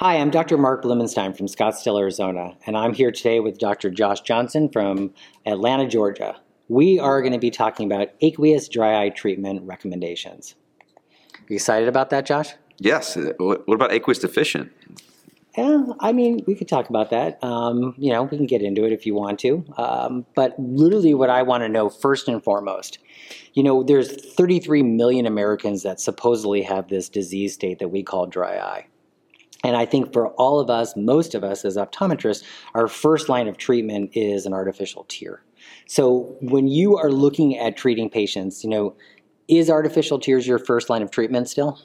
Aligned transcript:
Hi, 0.00 0.18
I'm 0.18 0.30
Dr. 0.30 0.56
Marc 0.56 0.84
Bloomenstein 0.84 1.36
from 1.36 1.46
Scottsdale, 1.46 1.98
Arizona, 1.98 2.56
and 2.66 2.76
I'm 2.76 2.94
here 2.94 3.10
today 3.10 3.40
with 3.40 3.58
Dr. 3.58 3.90
Josh 3.90 4.20
Johnston 4.20 4.68
from 4.68 5.12
Atlanta, 5.44 5.88
Georgia. 5.88 6.36
We 6.68 7.00
are 7.00 7.20
going 7.20 7.32
to 7.32 7.38
be 7.40 7.50
talking 7.50 7.90
about 7.90 8.10
aqueous 8.20 8.68
dry 8.68 9.04
eye 9.04 9.08
treatment 9.08 9.62
recommendations. 9.64 10.54
You 11.48 11.56
excited 11.56 11.88
about 11.88 12.10
that, 12.10 12.26
Josh? 12.26 12.54
Yes. 12.78 13.16
What 13.16 13.66
what 13.66 13.74
about 13.74 13.90
aqueous 13.90 14.20
deficient? 14.20 14.70
Yeah, 15.56 15.86
I 15.98 16.12
mean, 16.12 16.44
we 16.46 16.54
could 16.54 16.68
talk 16.68 16.88
about 16.88 17.10
that. 17.10 17.42
Um, 17.42 17.96
you 17.98 18.12
know, 18.12 18.22
we 18.22 18.36
can 18.36 18.46
get 18.46 18.62
into 18.62 18.84
it 18.84 18.92
if 18.92 19.04
you 19.04 19.16
want 19.16 19.40
to. 19.40 19.64
Um, 19.78 20.26
but 20.36 20.54
literally, 20.60 21.14
what 21.14 21.28
I 21.28 21.42
want 21.42 21.64
to 21.64 21.68
know 21.68 21.88
first 21.88 22.28
and 22.28 22.40
foremost, 22.40 23.00
you 23.54 23.64
know, 23.64 23.82
there's 23.82 24.12
33 24.36 24.84
million 24.84 25.26
Americans 25.26 25.82
that 25.82 25.98
supposedly 25.98 26.62
have 26.62 26.86
this 26.86 27.08
disease 27.08 27.54
state 27.54 27.80
that 27.80 27.88
we 27.88 28.04
call 28.04 28.26
dry 28.26 28.58
eye. 28.58 28.86
And 29.64 29.76
I 29.76 29.86
think 29.86 30.12
for 30.12 30.28
all 30.30 30.60
of 30.60 30.70
us, 30.70 30.96
most 30.96 31.34
of 31.34 31.42
us 31.42 31.64
as 31.64 31.76
optometrists, 31.76 32.44
our 32.74 32.88
first 32.88 33.28
line 33.28 33.48
of 33.48 33.56
treatment 33.56 34.10
is 34.14 34.46
an 34.46 34.52
artificial 34.52 35.04
tear. 35.08 35.42
So 35.86 36.36
when 36.40 36.68
you 36.68 36.96
are 36.96 37.10
looking 37.10 37.58
at 37.58 37.76
treating 37.76 38.08
patients, 38.08 38.62
you 38.62 38.70
know, 38.70 38.94
is 39.48 39.70
artificial 39.70 40.18
tears 40.20 40.46
your 40.46 40.58
first 40.58 40.90
line 40.90 41.02
of 41.02 41.10
treatment 41.10 41.48
still? 41.48 41.80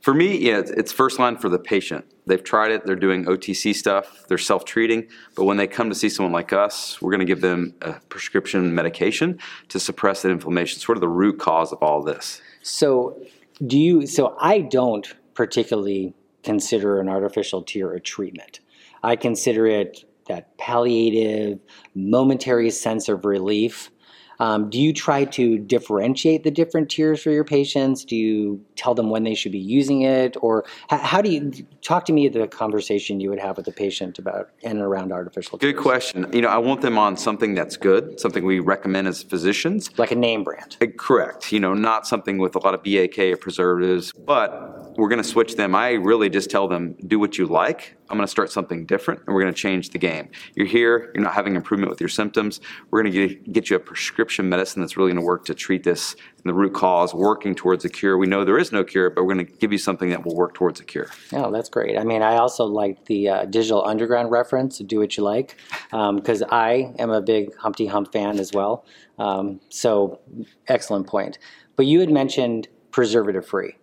For 0.00 0.14
me, 0.14 0.38
yeah, 0.38 0.60
it's- 0.60 0.92
first 0.92 1.18
line 1.18 1.36
for 1.36 1.48
the 1.50 1.58
patient. 1.58 2.06
They've 2.26 2.42
tried 2.42 2.70
it, 2.70 2.86
they're 2.86 2.96
doing 2.96 3.26
OTC 3.26 3.74
stuff, 3.74 4.24
they're 4.28 4.38
self 4.38 4.64
treating, 4.64 5.08
but 5.34 5.44
when 5.44 5.56
they 5.56 5.66
come 5.66 5.90
to 5.90 5.94
see 5.94 6.08
someone 6.08 6.32
like 6.32 6.52
us, 6.52 7.02
we're 7.02 7.10
going 7.10 7.20
to 7.20 7.26
give 7.26 7.40
them 7.42 7.74
a 7.82 7.94
prescription 8.08 8.74
medication 8.74 9.38
to 9.68 9.80
suppress 9.80 10.22
that 10.22 10.30
inflammation, 10.30 10.80
sort 10.80 10.96
of 10.96 11.00
the 11.00 11.08
root 11.08 11.38
cause 11.38 11.72
of 11.72 11.82
all 11.82 12.02
this. 12.02 12.40
So, 12.62 13.20
do 13.66 13.78
you? 13.78 14.06
So, 14.06 14.36
I 14.40 14.60
don't 14.60 15.12
particularly 15.34 16.14
consider 16.42 17.00
an 17.00 17.08
artificial 17.08 17.62
tear 17.62 17.92
a 17.92 18.00
treatment. 18.00 18.60
I 19.02 19.16
consider 19.16 19.66
it 19.66 20.04
that 20.28 20.56
palliative, 20.58 21.58
momentary 21.94 22.70
sense 22.70 23.08
of 23.08 23.24
relief. 23.24 23.90
Um, 24.38 24.70
do 24.70 24.80
you 24.80 24.94
try 24.94 25.26
to 25.26 25.58
differentiate 25.58 26.44
the 26.44 26.50
different 26.50 26.88
tiers 26.88 27.22
for 27.22 27.30
your 27.30 27.44
patients? 27.44 28.06
Do 28.06 28.16
you 28.16 28.64
tell 28.74 28.94
them 28.94 29.10
when 29.10 29.22
they 29.22 29.34
should 29.34 29.52
be 29.52 29.58
using 29.58 30.00
it, 30.00 30.34
or 30.40 30.64
h- 30.90 31.00
how 31.00 31.20
do 31.20 31.30
you 31.30 31.52
talk 31.82 32.06
to 32.06 32.14
me 32.14 32.26
the 32.28 32.48
conversation 32.48 33.20
you 33.20 33.28
would 33.28 33.38
have 33.38 33.58
with 33.58 33.66
the 33.66 33.72
patient 33.72 34.18
about 34.18 34.48
in 34.62 34.72
and 34.72 34.80
around 34.80 35.12
artificial 35.12 35.58
tears? 35.58 35.72
Good 35.72 35.76
tears? 35.76 35.82
question. 35.82 36.26
You 36.32 36.40
know, 36.40 36.48
I 36.48 36.56
want 36.56 36.80
them 36.80 36.96
on 36.96 37.18
something 37.18 37.54
that's 37.54 37.76
good, 37.76 38.18
something 38.18 38.42
we 38.46 38.60
recommend 38.60 39.08
as 39.08 39.22
physicians. 39.22 39.90
Like 39.98 40.10
a 40.10 40.16
name 40.16 40.42
brand. 40.42 40.78
Uh, 40.80 40.86
Correct. 40.96 41.52
You 41.52 41.60
know, 41.60 41.74
not 41.74 42.06
something 42.06 42.38
with 42.38 42.56
a 42.56 42.60
lot 42.60 42.72
of 42.72 42.82
BAK 42.82 43.18
or 43.18 43.36
preservatives, 43.36 44.10
but 44.12 44.89
we're 44.96 45.08
going 45.08 45.22
to 45.22 45.28
switch 45.28 45.56
them. 45.56 45.74
I 45.74 45.92
really 45.92 46.28
just 46.28 46.50
tell 46.50 46.68
them, 46.68 46.94
do 47.06 47.18
what 47.18 47.38
you 47.38 47.46
like. 47.46 47.96
I'm 48.08 48.16
going 48.16 48.26
to 48.26 48.30
start 48.30 48.50
something 48.50 48.86
different 48.86 49.20
and 49.26 49.34
we're 49.34 49.42
going 49.42 49.54
to 49.54 49.58
change 49.58 49.90
the 49.90 49.98
game. 49.98 50.30
You're 50.54 50.66
here, 50.66 51.12
you're 51.14 51.22
not 51.22 51.34
having 51.34 51.54
improvement 51.54 51.90
with 51.90 52.00
your 52.00 52.08
symptoms. 52.08 52.60
We're 52.90 53.02
going 53.02 53.12
to 53.12 53.34
get, 53.50 53.70
you 53.70 53.76
a 53.76 53.78
prescription 53.78 54.48
medicine 54.48 54.82
that's 54.82 54.96
really 54.96 55.10
going 55.10 55.22
to 55.22 55.26
work 55.26 55.44
to 55.46 55.54
treat 55.54 55.84
this 55.84 56.14
and 56.14 56.44
the 56.44 56.54
root 56.54 56.74
cause, 56.74 57.14
working 57.14 57.54
towards 57.54 57.84
a 57.84 57.88
cure. 57.88 58.18
We 58.18 58.26
know 58.26 58.44
there 58.44 58.58
is 58.58 58.72
no 58.72 58.82
cure, 58.82 59.10
but 59.10 59.24
we're 59.24 59.34
going 59.34 59.46
to 59.46 59.52
give 59.52 59.70
you 59.70 59.78
something 59.78 60.10
that 60.10 60.24
will 60.24 60.34
work 60.34 60.54
towards 60.54 60.80
a 60.80 60.84
cure. 60.84 61.08
Oh, 61.32 61.52
that's 61.52 61.68
great. 61.68 61.96
I 61.96 62.04
mean, 62.04 62.22
I 62.22 62.36
also 62.36 62.64
like 62.64 63.04
the 63.04 63.28
uh, 63.28 63.44
Digital 63.44 63.84
Underground 63.84 64.30
reference, 64.30 64.78
do 64.78 64.98
what 64.98 65.16
you 65.16 65.22
like, 65.22 65.56
because 65.90 66.42
I 66.50 66.92
am 66.98 67.10
a 67.10 67.20
big 67.20 67.54
Humpty 67.56 67.86
Hump 67.86 68.12
fan 68.12 68.40
as 68.40 68.52
well. 68.52 68.84
Um, 69.18 69.60
so, 69.68 70.20
excellent 70.66 71.06
point. 71.06 71.38
But 71.76 71.86
you 71.86 72.00
had 72.00 72.10
mentioned 72.10 72.68
preservative 72.90 73.46
free. 73.46 73.76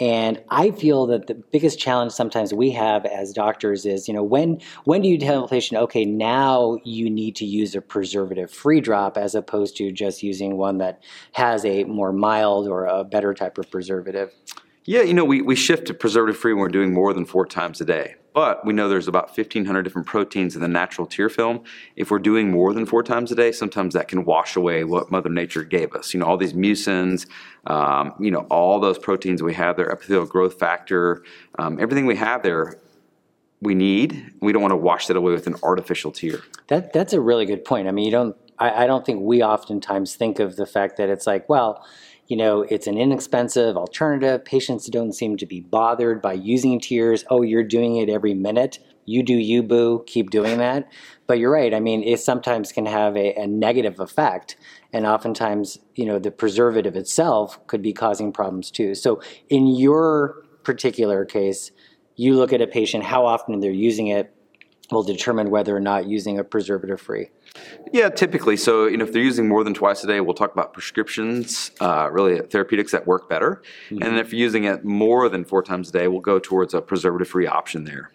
And 0.00 0.42
I 0.50 0.72
feel 0.72 1.06
that 1.06 1.28
the 1.28 1.34
biggest 1.34 1.78
challenge 1.78 2.12
sometimes 2.12 2.52
we 2.52 2.70
have 2.72 3.06
as 3.06 3.32
doctors 3.32 3.86
is, 3.86 4.08
you 4.08 4.14
know, 4.14 4.24
when 4.24 4.60
when 4.84 5.02
do 5.02 5.08
you 5.08 5.18
tell 5.18 5.44
a 5.44 5.48
patient, 5.48 5.80
okay, 5.82 6.04
now 6.04 6.78
you 6.84 7.08
need 7.08 7.36
to 7.36 7.44
use 7.44 7.74
a 7.76 7.80
preservative-free 7.80 8.80
drop 8.80 9.16
as 9.16 9.34
opposed 9.34 9.76
to 9.76 9.92
just 9.92 10.22
using 10.22 10.56
one 10.56 10.78
that 10.78 11.02
has 11.32 11.64
a 11.64 11.84
more 11.84 12.12
mild 12.12 12.66
or 12.66 12.86
a 12.86 13.04
better 13.04 13.34
type 13.34 13.56
of 13.56 13.70
preservative? 13.70 14.32
Yeah, 14.84 15.02
you 15.02 15.14
know, 15.14 15.24
we, 15.24 15.40
we 15.40 15.54
shift 15.54 15.86
to 15.86 15.94
preservative 15.94 16.36
free 16.36 16.52
when 16.52 16.60
we're 16.60 16.68
doing 16.68 16.92
more 16.92 17.14
than 17.14 17.24
four 17.24 17.46
times 17.46 17.80
a 17.80 17.84
day. 17.84 18.16
But 18.34 18.66
we 18.66 18.72
know 18.72 18.88
there's 18.88 19.06
about 19.06 19.28
1,500 19.28 19.82
different 19.82 20.08
proteins 20.08 20.56
in 20.56 20.60
the 20.60 20.68
natural 20.68 21.06
tear 21.06 21.28
film. 21.28 21.62
If 21.94 22.10
we're 22.10 22.18
doing 22.18 22.50
more 22.50 22.74
than 22.74 22.84
four 22.84 23.04
times 23.04 23.30
a 23.30 23.36
day, 23.36 23.52
sometimes 23.52 23.94
that 23.94 24.08
can 24.08 24.24
wash 24.24 24.56
away 24.56 24.82
what 24.82 25.10
Mother 25.10 25.30
Nature 25.30 25.62
gave 25.62 25.94
us. 25.94 26.12
You 26.12 26.18
know, 26.18 26.26
all 26.26 26.36
these 26.36 26.52
mucins, 26.52 27.26
um, 27.68 28.12
you 28.18 28.32
know, 28.32 28.40
all 28.50 28.80
those 28.80 28.98
proteins 28.98 29.40
we 29.40 29.54
have 29.54 29.76
there, 29.76 29.88
epithelial 29.88 30.26
growth 30.26 30.58
factor, 30.58 31.22
um, 31.60 31.78
everything 31.80 32.06
we 32.06 32.16
have 32.16 32.42
there, 32.42 32.80
we 33.60 33.76
need. 33.76 34.32
We 34.40 34.52
don't 34.52 34.62
want 34.62 34.72
to 34.72 34.76
wash 34.76 35.06
that 35.06 35.16
away 35.16 35.32
with 35.32 35.46
an 35.46 35.54
artificial 35.62 36.10
tear. 36.10 36.40
That 36.66 36.92
that's 36.92 37.12
a 37.12 37.20
really 37.20 37.46
good 37.46 37.64
point. 37.64 37.86
I 37.86 37.92
mean, 37.92 38.04
you 38.04 38.10
don't. 38.10 38.36
I, 38.58 38.84
I 38.84 38.86
don't 38.86 39.06
think 39.06 39.22
we 39.22 39.42
oftentimes 39.42 40.16
think 40.16 40.38
of 40.38 40.56
the 40.56 40.66
fact 40.66 40.96
that 40.98 41.08
it's 41.08 41.26
like, 41.26 41.48
well, 41.48 41.84
you 42.26 42.36
know, 42.36 42.62
it's 42.62 42.86
an 42.86 42.96
inexpensive 42.98 43.76
alternative. 43.76 44.44
Patients 44.44 44.86
don't 44.86 45.12
seem 45.12 45.36
to 45.36 45.46
be 45.46 45.60
bothered 45.60 46.22
by 46.22 46.32
using 46.32 46.80
tears. 46.80 47.24
Oh, 47.28 47.42
you're 47.42 47.64
doing 47.64 47.96
it 47.96 48.08
every 48.08 48.34
minute. 48.34 48.78
You 49.04 49.22
do 49.22 49.34
you, 49.34 49.62
boo. 49.62 50.02
Keep 50.06 50.30
doing 50.30 50.58
that. 50.58 50.90
But 51.26 51.38
you're 51.38 51.52
right. 51.52 51.74
I 51.74 51.80
mean, 51.80 52.02
it 52.02 52.20
sometimes 52.20 52.72
can 52.72 52.86
have 52.86 53.16
a, 53.16 53.34
a 53.34 53.46
negative 53.46 54.00
effect, 54.00 54.56
and 54.92 55.06
oftentimes, 55.06 55.78
you 55.94 56.06
know, 56.06 56.18
the 56.18 56.30
preservative 56.30 56.96
itself 56.96 57.64
could 57.66 57.82
be 57.82 57.92
causing 57.92 58.32
problems 58.32 58.70
too. 58.70 58.94
So, 58.94 59.20
in 59.50 59.66
your 59.66 60.42
particular 60.62 61.24
case, 61.24 61.70
you 62.16 62.36
look 62.36 62.52
at 62.52 62.62
a 62.62 62.66
patient, 62.66 63.04
how 63.04 63.26
often 63.26 63.60
they're 63.60 63.70
using 63.70 64.06
it, 64.06 64.34
will 64.90 65.02
determine 65.02 65.50
whether 65.50 65.76
or 65.76 65.80
not 65.80 66.06
using 66.06 66.38
a 66.38 66.44
preservative 66.44 67.00
free. 67.00 67.30
Yeah, 67.92 68.08
typically. 68.08 68.56
So, 68.56 68.86
you 68.86 68.96
know, 68.96 69.04
if 69.04 69.12
they're 69.12 69.22
using 69.22 69.48
more 69.48 69.64
than 69.64 69.74
twice 69.74 70.02
a 70.04 70.06
day, 70.06 70.20
we'll 70.20 70.34
talk 70.34 70.52
about 70.52 70.72
prescriptions, 70.72 71.70
uh, 71.80 72.08
really 72.10 72.40
therapeutics 72.40 72.92
that 72.92 73.06
work 73.06 73.28
better. 73.28 73.62
And 73.90 74.18
if 74.18 74.32
you're 74.32 74.40
using 74.40 74.64
it 74.64 74.84
more 74.84 75.28
than 75.28 75.44
four 75.44 75.62
times 75.62 75.90
a 75.90 75.92
day, 75.92 76.08
we'll 76.08 76.20
go 76.20 76.38
towards 76.38 76.74
a 76.74 76.80
preservative 76.80 77.28
free 77.28 77.46
option 77.46 77.84
there. 77.84 78.10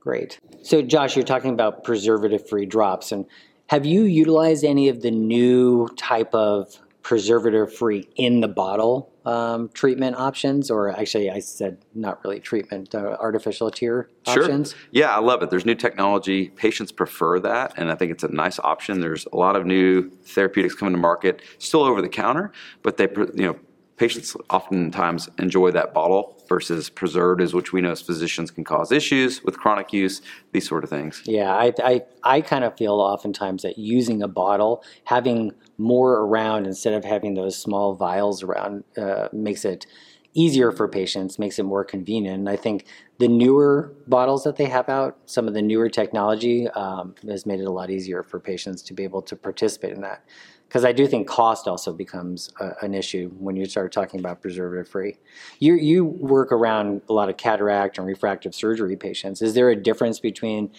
Great. 0.00 0.38
So, 0.62 0.82
Josh, 0.82 1.16
you're 1.16 1.24
talking 1.24 1.52
about 1.52 1.84
preservative 1.84 2.48
free 2.48 2.66
drops. 2.66 3.12
And 3.12 3.26
have 3.68 3.86
you 3.86 4.04
utilized 4.04 4.64
any 4.64 4.88
of 4.88 5.00
the 5.00 5.10
new 5.10 5.88
type 5.96 6.34
of 6.34 6.78
preservative 7.02 7.74
free 7.74 8.08
in 8.16 8.40
the 8.40 8.48
bottle 8.48 9.13
um, 9.24 9.70
treatment 9.74 10.16
options? 10.16 10.70
Or 10.70 10.90
actually, 10.90 11.30
I 11.30 11.40
said 11.40 11.78
not 11.94 12.24
really 12.24 12.40
treatment, 12.40 12.94
uh, 12.94 13.16
artificial 13.20 13.70
tear 13.70 14.08
options? 14.26 14.70
Sure. 14.70 14.80
Yeah, 14.92 15.14
I 15.14 15.20
love 15.20 15.42
it. 15.42 15.50
There's 15.50 15.66
new 15.66 15.74
technology. 15.74 16.48
Patients 16.50 16.92
prefer 16.92 17.40
that, 17.40 17.74
and 17.76 17.90
I 17.90 17.94
think 17.94 18.12
it's 18.12 18.24
a 18.24 18.28
nice 18.28 18.58
option. 18.58 19.00
There's 19.00 19.26
a 19.32 19.36
lot 19.36 19.56
of 19.56 19.66
new 19.66 20.10
therapeutics 20.10 20.74
coming 20.74 20.94
to 20.94 21.00
market, 21.00 21.42
still 21.58 21.82
over 21.82 22.02
the 22.02 22.08
counter, 22.08 22.52
but 22.82 22.96
they, 22.96 23.08
you 23.34 23.46
know, 23.46 23.56
patients 23.96 24.36
oftentimes 24.50 25.28
enjoy 25.38 25.70
that 25.70 25.94
bottle 25.94 26.42
versus 26.48 26.90
preservatives, 26.90 27.54
which 27.54 27.72
we 27.72 27.80
know 27.80 27.92
as 27.92 28.02
physicians 28.02 28.50
can 28.50 28.64
cause 28.64 28.92
issues 28.92 29.42
with 29.44 29.58
chronic 29.58 29.92
use, 29.92 30.20
these 30.52 30.68
sort 30.68 30.84
of 30.84 30.90
things. 30.90 31.22
Yeah, 31.24 31.54
I, 31.54 31.72
I, 31.78 32.02
I 32.22 32.40
kind 32.40 32.64
of 32.64 32.76
feel 32.76 32.94
oftentimes 32.94 33.62
that 33.62 33.78
using 33.78 34.22
a 34.22 34.28
bottle, 34.28 34.82
having 35.04 35.52
more 35.78 36.20
around 36.20 36.66
instead 36.66 36.94
of 36.94 37.04
having 37.04 37.34
those 37.34 37.56
small 37.56 37.94
vials 37.94 38.42
around, 38.42 38.84
uh, 38.96 39.28
makes 39.32 39.64
it 39.64 39.86
easier 40.34 40.72
for 40.72 40.88
patients, 40.88 41.38
makes 41.38 41.58
it 41.58 41.62
more 41.62 41.84
convenient. 41.84 42.38
And 42.40 42.48
I 42.48 42.56
think 42.56 42.86
the 43.18 43.28
newer 43.28 43.92
bottles 44.08 44.42
that 44.44 44.56
they 44.56 44.66
have 44.66 44.88
out, 44.88 45.16
some 45.26 45.46
of 45.46 45.54
the 45.54 45.62
newer 45.62 45.88
technology, 45.88 46.68
um, 46.70 47.14
has 47.28 47.46
made 47.46 47.60
it 47.60 47.64
a 47.64 47.70
lot 47.70 47.90
easier 47.90 48.22
for 48.22 48.40
patients 48.40 48.82
to 48.82 48.94
be 48.94 49.04
able 49.04 49.22
to 49.22 49.36
participate 49.36 49.92
in 49.92 50.00
that. 50.00 50.24
Because 50.66 50.84
I 50.84 50.90
do 50.90 51.06
think 51.06 51.28
cost 51.28 51.68
also 51.68 51.92
becomes 51.92 52.50
a, 52.58 52.72
an 52.82 52.94
issue 52.94 53.30
when 53.38 53.54
you 53.54 53.64
start 53.66 53.92
talking 53.92 54.18
about 54.18 54.42
preservative 54.42 54.88
free. 54.88 55.18
You, 55.60 55.74
you 55.74 56.04
work 56.04 56.50
around 56.50 57.02
a 57.08 57.12
lot 57.12 57.28
of 57.28 57.36
cataract 57.36 57.98
and 57.98 58.06
refractive 58.06 58.56
surgery 58.56 58.96
patients. 58.96 59.40
Is 59.40 59.54
there 59.54 59.70
a 59.70 59.76
difference 59.76 60.18
between 60.18 60.70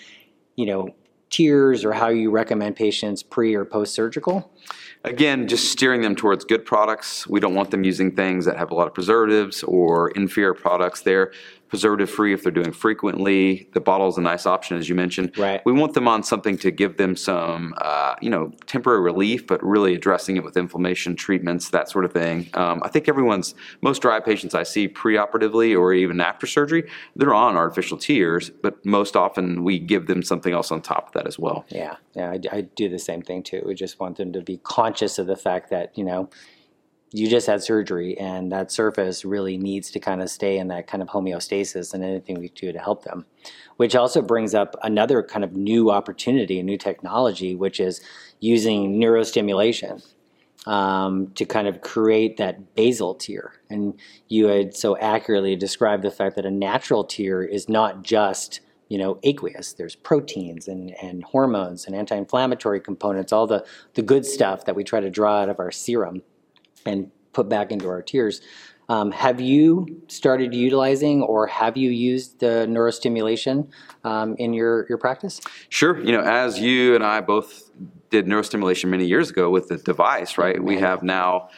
you 0.55 0.65
know, 0.65 0.89
tiers 1.29 1.83
or 1.83 1.91
how 1.93 2.09
you 2.09 2.31
recommend 2.31 2.75
patients 2.75 3.23
pre 3.23 3.55
or 3.55 3.65
post 3.65 3.93
surgical? 3.93 4.51
Again, 5.05 5.47
just 5.47 5.71
steering 5.71 6.01
them 6.01 6.15
towards 6.15 6.45
good 6.45 6.65
products. 6.65 7.27
We 7.27 7.39
don't 7.39 7.53
want 7.53 7.69
them 7.69 7.83
using 7.83 8.15
things 8.15 8.45
that 8.45 8.57
have 8.57 8.71
a 8.71 8.73
lot 8.73 8.87
of 8.87 8.95
preservatives 8.95 9.61
or 9.61 10.09
inferior 10.09 10.55
products 10.55 11.01
there. 11.01 11.31
Preservative 11.67 12.09
free 12.09 12.31
if 12.31 12.43
they're 12.43 12.51
doing 12.51 12.71
frequently. 12.71 13.67
The 13.73 13.81
bottle 13.81 14.07
is 14.07 14.17
a 14.17 14.21
nice 14.21 14.45
option, 14.45 14.77
as 14.77 14.87
you 14.87 14.95
mentioned. 14.95 15.37
Right. 15.37 15.61
We 15.65 15.73
want 15.73 15.93
them 15.93 16.07
on 16.07 16.23
something 16.23 16.57
to 16.59 16.71
give 16.71 16.97
them 16.97 17.15
some, 17.15 17.73
uh, 17.79 18.15
you 18.21 18.29
know, 18.29 18.51
temporary 18.67 19.01
relief, 19.01 19.47
but 19.47 19.63
really 19.63 19.95
addressing 19.95 20.37
it 20.37 20.43
with 20.43 20.57
inflammation 20.57 21.15
treatments, 21.15 21.69
that 21.71 21.89
sort 21.89 22.05
of 22.05 22.13
thing. 22.13 22.49
Um, 22.53 22.81
I 22.83 22.89
think 22.89 23.09
everyone's, 23.09 23.55
most 23.81 24.01
dry 24.01 24.19
patients 24.19 24.53
I 24.53 24.63
see 24.63 24.87
preoperatively 24.87 25.77
or 25.77 25.91
even 25.93 26.21
after 26.21 26.45
surgery, 26.45 26.89
they're 27.15 27.33
on 27.33 27.55
artificial 27.55 27.97
tears, 27.97 28.51
but 28.51 28.85
most 28.85 29.15
often 29.15 29.63
we 29.63 29.79
give 29.79 30.05
them 30.07 30.21
something 30.21 30.53
else 30.53 30.71
on 30.71 30.81
top 30.81 31.07
of 31.07 31.13
that 31.13 31.27
as 31.27 31.39
well. 31.39 31.65
Yeah, 31.69 31.95
yeah, 32.15 32.29
I, 32.31 32.57
I 32.57 32.61
do 32.61 32.89
the 32.89 32.99
same 32.99 33.21
thing 33.21 33.43
too. 33.43 33.63
We 33.65 33.73
just 33.73 33.99
want 33.99 34.17
them 34.17 34.31
to 34.33 34.41
be 34.41 34.57
conscious 34.57 35.17
of 35.17 35.27
the 35.27 35.35
fact 35.35 35.71
that, 35.71 35.97
you 35.97 36.03
know, 36.03 36.29
you 37.17 37.29
just 37.29 37.47
had 37.47 37.63
surgery 37.63 38.17
and 38.17 38.51
that 38.51 38.71
surface 38.71 39.23
really 39.23 39.57
needs 39.57 39.89
to 39.89 39.99
kind 39.99 40.21
of 40.21 40.29
stay 40.29 40.57
in 40.57 40.67
that 40.67 40.85
kind 40.85 41.01
of 41.01 41.07
homeostasis 41.07 41.93
and 41.93 42.03
anything 42.03 42.37
we 42.39 42.49
do 42.49 42.71
to 42.71 42.79
help 42.79 43.03
them 43.03 43.25
which 43.77 43.95
also 43.95 44.21
brings 44.21 44.53
up 44.53 44.75
another 44.83 45.23
kind 45.23 45.43
of 45.43 45.53
new 45.53 45.89
opportunity 45.89 46.59
a 46.59 46.63
new 46.63 46.77
technology 46.77 47.55
which 47.55 47.79
is 47.79 48.01
using 48.39 48.99
neurostimulation 48.99 50.05
um, 50.67 51.27
to 51.35 51.45
kind 51.45 51.67
of 51.67 51.81
create 51.81 52.37
that 52.37 52.75
basal 52.75 53.15
tear 53.15 53.53
and 53.69 53.97
you 54.27 54.47
had 54.47 54.75
so 54.75 54.97
accurately 54.97 55.55
described 55.55 56.03
the 56.03 56.11
fact 56.11 56.35
that 56.35 56.45
a 56.45 56.51
natural 56.51 57.03
tear 57.03 57.43
is 57.43 57.69
not 57.69 58.03
just 58.03 58.59
you 58.87 58.99
know, 58.99 59.17
aqueous. 59.23 59.73
There's 59.73 59.95
proteins 59.95 60.67
and, 60.67 60.95
and 61.01 61.23
hormones 61.23 61.87
and 61.87 61.95
anti-inflammatory 61.95 62.79
components, 62.79 63.33
all 63.33 63.47
the, 63.47 63.65
the 63.95 64.03
good 64.03 64.27
stuff 64.27 64.65
that 64.65 64.75
we 64.75 64.83
try 64.83 64.99
to 64.99 65.09
draw 65.09 65.41
out 65.41 65.49
of 65.49 65.59
our 65.59 65.71
serum 65.71 66.21
and 66.85 67.11
put 67.33 67.49
back 67.49 67.71
into 67.71 67.87
our 67.87 68.01
tears. 68.01 68.41
Um, 68.87 69.11
have 69.11 69.41
you 69.41 70.03
started 70.07 70.53
utilizing 70.53 71.23
or 71.23 71.47
have 71.47 71.75
you 71.75 71.89
used 71.89 72.39
the 72.39 72.67
neurostimulation 72.69 73.67
um, 74.03 74.35
in 74.37 74.53
your, 74.53 74.85
your 74.87 74.99
practice? 74.99 75.41
Sure. 75.69 75.99
You 75.99 76.11
know, 76.11 76.21
as 76.21 76.59
you 76.59 76.93
and 76.93 77.03
I 77.03 77.21
both 77.21 77.71
did 78.11 78.27
neurostimulation 78.27 78.89
many 78.89 79.05
years 79.05 79.31
ago 79.31 79.49
with 79.49 79.69
the 79.69 79.77
device, 79.77 80.37
right? 80.37 80.63
We 80.63 80.77
have 80.77 81.01
now 81.01 81.49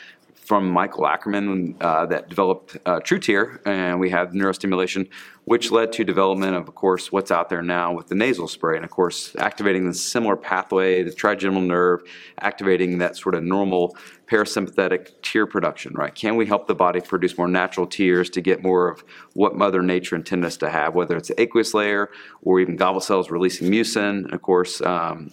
from 0.48 0.70
Michael 0.70 1.06
Ackerman 1.06 1.76
uh, 1.82 2.06
that 2.06 2.30
developed 2.30 2.78
uh, 2.86 3.02
TrueTear, 3.02 3.60
and 3.66 4.00
we 4.00 4.10
have 4.12 4.30
neurostimulation, 4.30 5.10
which 5.44 5.72
led 5.72 5.92
to 5.92 6.06
development 6.06 6.56
of, 6.56 6.70
of 6.70 6.74
course, 6.74 7.12
what's 7.12 7.32
out 7.32 7.50
there 7.50 7.62
now 7.62 7.92
with 7.92 8.08
the 8.08 8.16
nasal 8.16 8.48
spray, 8.48 8.78
and 8.78 8.86
of 8.86 8.90
course, 8.90 9.36
activating 9.40 9.86
the 9.86 9.94
similar 9.94 10.38
pathway, 10.38 11.04
the 11.04 11.12
trigeminal 11.12 11.62
nerve, 11.62 12.02
activating 12.40 12.98
that 13.00 13.18
sort 13.18 13.36
of 13.36 13.44
normal 13.44 13.98
parasympathetic 14.26 15.22
tear 15.22 15.46
production, 15.46 15.94
right? 15.96 16.16
Can 16.16 16.38
we 16.38 16.46
help 16.46 16.66
the 16.66 16.76
body 16.76 17.02
produce 17.02 17.38
more 17.38 17.50
natural 17.50 17.86
tears 17.86 18.30
to 18.30 18.40
get 18.40 18.64
more 18.64 18.90
of 18.90 19.04
what 19.34 19.58
Mother 19.58 19.82
Nature 19.82 20.16
intended 20.16 20.48
us 20.48 20.56
to 20.58 20.70
have, 20.70 20.96
whether 20.96 21.18
it's 21.18 21.28
the 21.28 21.42
aqueous 21.42 21.74
layer 21.74 22.10
or 22.42 22.62
even 22.62 22.78
goblet 22.78 23.04
cells 23.04 23.30
releasing 23.30 23.70
mucin, 23.70 24.32
of 24.32 24.42
course, 24.42 24.80
um, 24.80 25.30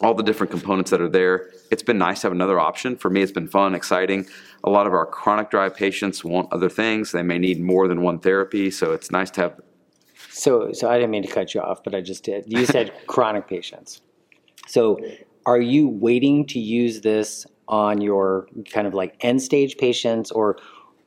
all 0.00 0.12
the 0.12 0.24
different 0.24 0.50
components 0.50 0.90
that 0.90 1.00
are 1.00 1.08
there. 1.08 1.50
It's 1.70 1.82
been 1.82 1.98
nice 1.98 2.20
to 2.20 2.26
have 2.26 2.32
another 2.32 2.60
option. 2.60 2.96
For 2.96 3.10
me, 3.10 3.22
it's 3.22 3.32
been 3.32 3.48
fun, 3.48 3.74
exciting. 3.74 4.26
A 4.62 4.70
lot 4.70 4.86
of 4.86 4.92
our 4.92 5.06
chronic 5.06 5.50
dry 5.50 5.68
patients 5.68 6.24
want 6.24 6.52
other 6.52 6.68
things. 6.68 7.12
They 7.12 7.22
may 7.22 7.38
need 7.38 7.60
more 7.60 7.88
than 7.88 8.02
one 8.02 8.18
therapy, 8.18 8.70
so 8.70 8.92
it's 8.92 9.10
nice 9.10 9.30
to 9.32 9.40
have. 9.42 9.60
So, 10.30 10.72
so 10.72 10.90
I 10.90 10.96
didn't 10.96 11.10
mean 11.10 11.22
to 11.22 11.28
cut 11.28 11.54
you 11.54 11.60
off, 11.60 11.82
but 11.82 11.94
I 11.94 12.00
just 12.00 12.24
did. 12.24 12.44
You 12.46 12.66
said 12.66 12.92
chronic 13.06 13.48
patients. 13.48 14.02
So, 14.66 14.98
are 15.46 15.60
you 15.60 15.88
waiting 15.88 16.46
to 16.46 16.58
use 16.58 17.00
this 17.00 17.46
on 17.68 18.00
your 18.00 18.48
kind 18.70 18.86
of 18.86 18.94
like 18.94 19.16
end 19.20 19.42
stage 19.42 19.76
patients, 19.76 20.30
or 20.30 20.56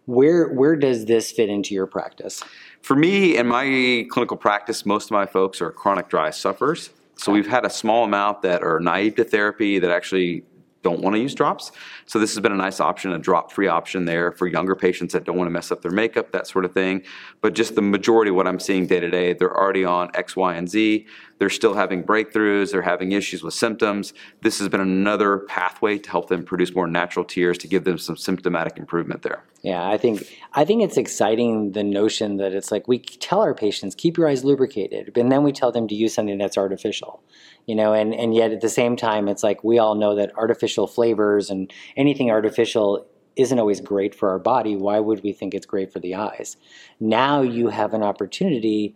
where 0.05 0.47
where 0.49 0.75
does 0.75 1.05
this 1.05 1.31
fit 1.31 1.49
into 1.49 1.73
your 1.73 1.87
practice? 1.87 2.43
For 2.81 2.95
me, 2.95 3.37
in 3.37 3.47
my 3.47 4.05
clinical 4.09 4.37
practice, 4.37 4.85
most 4.85 5.05
of 5.05 5.11
my 5.11 5.25
folks 5.25 5.61
are 5.61 5.71
chronic 5.71 6.09
dry 6.09 6.29
sufferers. 6.29 6.91
So 7.17 7.31
we've 7.31 7.47
had 7.47 7.65
a 7.65 7.69
small 7.69 8.03
amount 8.03 8.43
that 8.43 8.63
are 8.63 8.79
naive 8.79 9.15
to 9.15 9.23
therapy 9.23 9.79
that 9.79 9.91
actually 9.91 10.43
don't 10.83 11.01
want 11.01 11.15
to 11.15 11.21
use 11.21 11.33
drops. 11.33 11.71
So 12.05 12.19
this 12.19 12.33
has 12.33 12.41
been 12.41 12.51
a 12.51 12.57
nice 12.57 12.79
option, 12.79 13.11
a 13.11 13.17
drop-free 13.17 13.67
option 13.67 14.05
there 14.05 14.31
for 14.31 14.47
younger 14.47 14.75
patients 14.75 15.13
that 15.13 15.23
don't 15.23 15.37
want 15.37 15.47
to 15.47 15.51
mess 15.51 15.71
up 15.71 15.81
their 15.81 15.91
makeup, 15.91 16.31
that 16.31 16.47
sort 16.47 16.65
of 16.65 16.73
thing. 16.73 17.03
But 17.41 17.53
just 17.53 17.75
the 17.75 17.81
majority 17.81 18.29
of 18.29 18.35
what 18.35 18.47
I'm 18.47 18.59
seeing 18.59 18.87
day 18.87 18.99
to 18.99 19.09
day, 19.09 19.33
they're 19.33 19.55
already 19.55 19.85
on 19.85 20.09
X, 20.13 20.35
Y, 20.35 20.55
and 20.55 20.69
Z. 20.69 21.05
They're 21.39 21.49
still 21.49 21.75
having 21.75 22.03
breakthroughs. 22.03 22.71
They're 22.71 22.81
having 22.81 23.11
issues 23.11 23.43
with 23.43 23.53
symptoms. 23.53 24.13
This 24.41 24.59
has 24.59 24.69
been 24.69 24.81
another 24.81 25.39
pathway 25.39 25.99
to 25.99 26.09
help 26.09 26.29
them 26.29 26.43
produce 26.43 26.73
more 26.73 26.87
natural 26.87 27.25
tears 27.25 27.57
to 27.59 27.67
give 27.67 27.83
them 27.83 27.97
some 27.97 28.17
symptomatic 28.17 28.77
improvement 28.77 29.21
there. 29.21 29.43
Yeah, 29.61 29.87
I 29.87 29.97
think 29.97 30.23
I 30.53 30.65
think 30.65 30.83
it's 30.83 30.97
exciting 30.97 31.73
the 31.73 31.83
notion 31.83 32.37
that 32.37 32.53
it's 32.53 32.71
like 32.71 32.87
we 32.87 32.99
tell 32.99 33.41
our 33.41 33.53
patients 33.53 33.95
keep 33.95 34.17
your 34.17 34.27
eyes 34.27 34.43
lubricated, 34.43 35.17
and 35.17 35.31
then 35.31 35.43
we 35.43 35.51
tell 35.51 35.71
them 35.71 35.87
to 35.87 35.95
use 35.95 36.13
something 36.13 36.37
that's 36.37 36.57
artificial 36.57 37.21
you 37.67 37.75
know 37.75 37.93
and 37.93 38.15
and 38.15 38.33
yet 38.33 38.51
at 38.51 38.61
the 38.61 38.69
same 38.69 38.95
time 38.95 39.27
it's 39.27 39.43
like 39.43 39.63
we 39.63 39.77
all 39.77 39.93
know 39.93 40.15
that 40.15 40.31
artificial 40.35 40.87
flavors 40.87 41.51
and 41.51 41.71
anything 41.95 42.31
artificial 42.31 43.05
isn't 43.35 43.59
always 43.59 43.79
great 43.79 44.15
for 44.15 44.31
our 44.31 44.39
body. 44.39 44.75
Why 44.75 44.99
would 44.99 45.21
we 45.21 45.31
think 45.31 45.53
it's 45.53 45.67
great 45.67 45.93
for 45.93 45.99
the 45.99 46.15
eyes? 46.15 46.57
Now 46.99 47.43
you 47.43 47.67
have 47.67 47.93
an 47.93 48.01
opportunity 48.01 48.95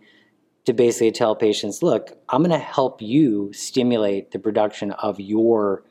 to 0.64 0.72
basically 0.72 1.10
tell 1.10 1.34
patients 1.34 1.82
look 1.82 2.12
i'm 2.28 2.42
going 2.42 2.50
to 2.50 2.58
help 2.58 3.02
you 3.02 3.52
stimulate 3.52 4.30
the 4.30 4.38
production 4.38 4.92
of 4.92 5.18
your 5.18 5.82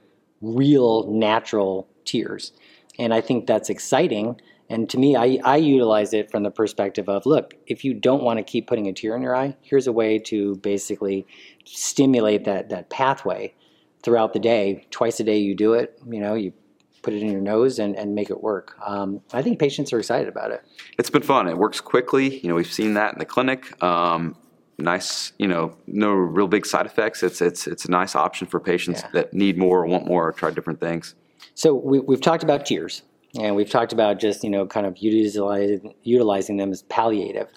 real 0.41 1.11
natural 1.11 1.87
tears 2.05 2.53
and 3.01 3.13
i 3.13 3.21
think 3.21 3.47
that's 3.47 3.69
exciting 3.69 4.39
and 4.71 4.89
to 4.91 4.97
me, 4.97 5.17
I, 5.17 5.37
I 5.43 5.57
utilize 5.57 6.13
it 6.13 6.31
from 6.31 6.43
the 6.43 6.49
perspective 6.49 7.09
of 7.09 7.25
look, 7.25 7.55
if 7.67 7.83
you 7.83 7.93
don't 7.93 8.23
want 8.23 8.39
to 8.39 8.43
keep 8.43 8.67
putting 8.67 8.87
a 8.87 8.93
tear 8.93 9.17
in 9.17 9.21
your 9.21 9.35
eye, 9.35 9.57
here's 9.61 9.85
a 9.85 9.91
way 9.91 10.17
to 10.19 10.55
basically 10.55 11.27
stimulate 11.65 12.45
that, 12.45 12.69
that 12.69 12.89
pathway 12.89 13.53
throughout 14.01 14.31
the 14.31 14.39
day. 14.39 14.87
Twice 14.89 15.19
a 15.19 15.25
day, 15.25 15.39
you 15.39 15.55
do 15.55 15.73
it. 15.73 15.99
You 16.09 16.21
know, 16.21 16.35
you 16.35 16.53
put 17.01 17.13
it 17.13 17.21
in 17.21 17.29
your 17.29 17.41
nose 17.41 17.79
and, 17.79 17.97
and 17.97 18.15
make 18.15 18.29
it 18.29 18.41
work. 18.41 18.77
Um, 18.85 19.19
I 19.33 19.41
think 19.41 19.59
patients 19.59 19.91
are 19.91 19.99
excited 19.99 20.29
about 20.29 20.51
it. 20.51 20.63
It's 20.97 21.09
been 21.09 21.21
fun. 21.21 21.49
It 21.49 21.57
works 21.57 21.81
quickly. 21.81 22.39
You 22.39 22.47
know, 22.47 22.55
we've 22.55 22.71
seen 22.71 22.93
that 22.93 23.11
in 23.11 23.19
the 23.19 23.25
clinic. 23.25 23.83
Um, 23.83 24.37
nice, 24.77 25.33
you 25.37 25.49
know, 25.49 25.75
no 25.85 26.11
real 26.13 26.47
big 26.47 26.65
side 26.65 26.85
effects. 26.85 27.23
It's 27.23 27.41
it's 27.41 27.67
it's 27.67 27.83
a 27.83 27.91
nice 27.91 28.15
option 28.15 28.47
for 28.47 28.61
patients 28.61 29.01
Yeah. 29.01 29.09
that 29.15 29.33
need 29.33 29.57
more, 29.57 29.85
want 29.85 30.05
more, 30.05 30.29
or 30.29 30.31
try 30.31 30.49
different 30.49 30.79
things. 30.79 31.13
So 31.53 31.73
we, 31.73 31.99
we've 31.99 32.21
talked 32.21 32.43
about 32.43 32.65
tears, 32.65 33.03
and 33.39 33.55
we've 33.55 33.69
talked 33.69 33.93
about 33.93 34.19
just 34.19 34.43
you 34.43 34.49
know 34.49 34.65
kind 34.65 34.85
of 34.85 34.97
utilizing 34.97 35.93
utilizing 36.03 36.57
them 36.57 36.71
as 36.71 36.83
palliative. 36.83 37.49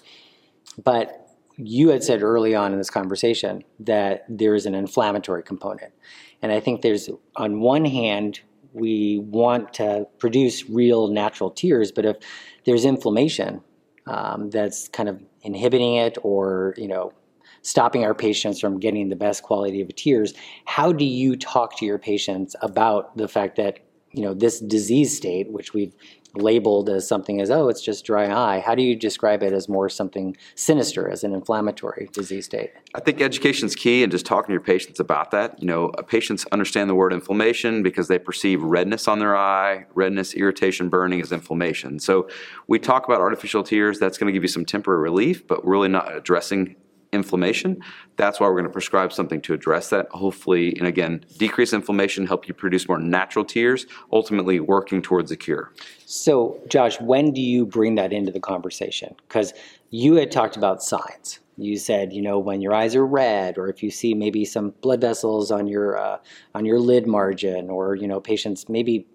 But 0.83 1.21
you 1.57 1.89
had 1.89 2.03
said 2.03 2.21
early 2.21 2.53
on 2.53 2.73
in 2.73 2.77
this 2.77 2.89
conversation 2.89 3.63
that 3.79 4.25
there 4.27 4.55
is 4.55 4.65
an 4.65 4.75
inflammatory 4.75 5.43
component, 5.43 5.93
and 6.41 6.51
I 6.51 6.59
think 6.59 6.81
there's 6.81 7.09
on 7.35 7.61
one 7.61 7.85
hand 7.85 8.41
we 8.73 9.19
want 9.19 9.73
to 9.73 10.05
produce 10.19 10.69
real 10.69 11.07
natural 11.07 11.49
tears, 11.49 11.93
but 11.93 12.05
if 12.05 12.17
there's 12.65 12.83
inflammation 12.83 13.61
um, 14.05 14.49
that's 14.49 14.89
kind 14.89 15.07
of 15.07 15.23
inhibiting 15.41 15.95
it 15.95 16.17
or 16.23 16.73
you 16.77 16.87
know 16.87 17.13
stopping 17.65 18.05
our 18.05 18.13
patients 18.13 18.59
from 18.59 18.79
getting 18.79 19.09
the 19.09 19.15
best 19.15 19.41
quality 19.43 19.81
of 19.81 19.93
tears 19.95 20.33
how 20.65 20.91
do 20.91 21.03
you 21.03 21.35
talk 21.35 21.77
to 21.77 21.85
your 21.85 21.97
patients 21.97 22.55
about 22.61 23.17
the 23.17 23.27
fact 23.27 23.55
that 23.57 23.79
you 24.11 24.21
know 24.21 24.33
this 24.33 24.59
disease 24.59 25.15
state 25.15 25.51
which 25.51 25.73
we've 25.73 25.93
labeled 26.35 26.89
as 26.89 27.07
something 27.07 27.41
as 27.41 27.49
oh 27.49 27.69
it's 27.69 27.81
just 27.81 28.05
dry 28.05 28.29
eye 28.29 28.59
how 28.59 28.75
do 28.75 28.83
you 28.83 28.95
describe 28.95 29.41
it 29.41 29.53
as 29.53 29.67
more 29.67 29.89
something 29.89 30.35
sinister 30.55 31.09
as 31.09 31.23
an 31.23 31.33
inflammatory 31.33 32.09
disease 32.13 32.45
state 32.45 32.71
I 32.93 32.99
think 32.99 33.19
education 33.19 33.65
is 33.65 33.75
key 33.75 34.03
and 34.03 34.11
just 34.11 34.25
talking 34.25 34.47
to 34.47 34.53
your 34.53 34.61
patients 34.61 35.01
about 35.01 35.31
that. 35.31 35.61
You 35.61 35.67
know, 35.67 35.89
patients 36.07 36.45
understand 36.53 36.89
the 36.89 36.95
word 36.95 37.11
inflammation 37.11 37.83
because 37.83 38.07
they 38.07 38.17
perceive 38.17 38.63
redness 38.63 39.09
on 39.09 39.19
their 39.19 39.35
eye, 39.35 39.85
redness, 39.93 40.33
irritation, 40.33 40.87
burning 40.87 41.19
as 41.19 41.33
inflammation. 41.33 41.99
So 41.99 42.29
we 42.67 42.79
talk 42.79 43.03
about 43.05 43.19
artificial 43.19 43.63
tears, 43.63 43.99
that's 43.99 44.17
going 44.17 44.27
to 44.27 44.31
give 44.31 44.43
you 44.43 44.47
some 44.47 44.63
temporary 44.63 45.01
relief, 45.01 45.45
but 45.45 45.65
really 45.67 45.89
not 45.89 46.15
addressing 46.15 46.77
inflammation. 47.11 47.81
That's 48.17 48.39
why 48.39 48.47
we're 48.47 48.53
going 48.53 48.65
to 48.65 48.71
prescribe 48.71 49.13
something 49.13 49.41
to 49.41 49.53
address 49.53 49.89
that. 49.89 50.07
Hopefully, 50.11 50.75
and 50.77 50.87
again, 50.87 51.25
decrease 51.37 51.73
inflammation, 51.73 52.27
help 52.27 52.47
you 52.47 52.53
produce 52.53 52.87
more 52.87 52.99
natural 52.99 53.45
tears, 53.45 53.85
ultimately 54.11 54.59
working 54.59 55.01
towards 55.01 55.31
a 55.31 55.37
cure. 55.37 55.71
So, 56.05 56.59
Josh, 56.67 56.99
when 57.01 57.31
do 57.31 57.41
you 57.41 57.65
bring 57.65 57.95
that 57.95 58.13
into 58.13 58.31
the 58.31 58.39
conversation? 58.39 59.15
Because 59.27 59.53
you 59.89 60.15
had 60.15 60.31
talked 60.31 60.57
about 60.57 60.83
signs. 60.83 61.39
You 61.57 61.77
said, 61.77 62.11
you 62.11 62.21
know, 62.21 62.37
when 62.37 62.61
your 62.61 62.73
eyes 62.73 62.95
are 62.95 63.05
red, 63.05 63.57
or 63.57 63.69
if 63.69 63.81
you 63.81 63.89
see 63.89 64.13
maybe 64.13 64.43
some 64.43 64.73
blood 64.81 65.01
vessels 65.01 65.51
on 65.51 65.67
your 65.67 65.97
uh, 65.97 66.17
on 66.53 66.65
your 66.65 66.79
lid 66.79 67.07
margin, 67.07 67.69
or 67.69 67.95
you 67.95 68.07
know, 68.07 68.19
patients 68.19 68.67
maybe 68.67 69.07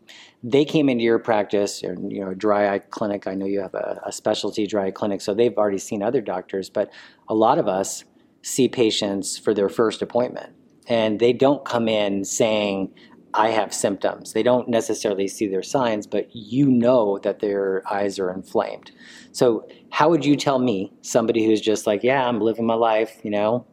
they 0.42 0.64
came 0.64 0.88
into 0.88 1.04
your 1.04 1.18
practice, 1.18 1.84
or 1.84 1.94
you 2.08 2.24
know, 2.24 2.32
dry 2.32 2.74
eye 2.74 2.78
clinic. 2.78 3.26
I 3.26 3.34
know 3.34 3.46
you 3.46 3.60
have 3.60 3.74
a, 3.74 4.00
a 4.06 4.12
specialty 4.12 4.66
dry 4.66 4.86
eye 4.86 4.90
clinic, 4.90 5.20
so 5.20 5.34
they've 5.34 5.56
already 5.56 5.78
seen 5.78 6.02
other 6.02 6.22
doctors. 6.22 6.70
But 6.70 6.90
a 7.28 7.34
lot 7.34 7.58
of 7.58 7.68
us 7.68 8.04
see 8.42 8.68
patients 8.68 9.36
for 9.36 9.52
their 9.52 9.68
first 9.68 10.00
appointment, 10.00 10.54
and 10.86 11.20
they 11.20 11.34
don't 11.34 11.64
come 11.64 11.88
in 11.88 12.24
saying, 12.24 12.94
I 13.34 13.50
have 13.50 13.72
symptoms. 13.72 14.32
They 14.32 14.42
don't 14.42 14.68
necessarily 14.68 15.28
see 15.28 15.46
their 15.46 15.62
signs, 15.62 16.06
but 16.06 16.34
you 16.34 16.66
know 16.66 17.18
that 17.18 17.40
their 17.40 17.82
eyes 17.90 18.18
are 18.18 18.30
inflamed. 18.30 18.90
So, 19.32 19.68
how 19.90 20.08
would 20.10 20.24
you 20.24 20.36
tell 20.36 20.58
me, 20.58 20.92
somebody 21.02 21.44
who's 21.44 21.60
just 21.60 21.86
like, 21.86 22.02
yeah, 22.02 22.26
I'm 22.26 22.40
living 22.40 22.66
my 22.66 22.74
life, 22.74 23.20
you 23.22 23.30
know, 23.30 23.66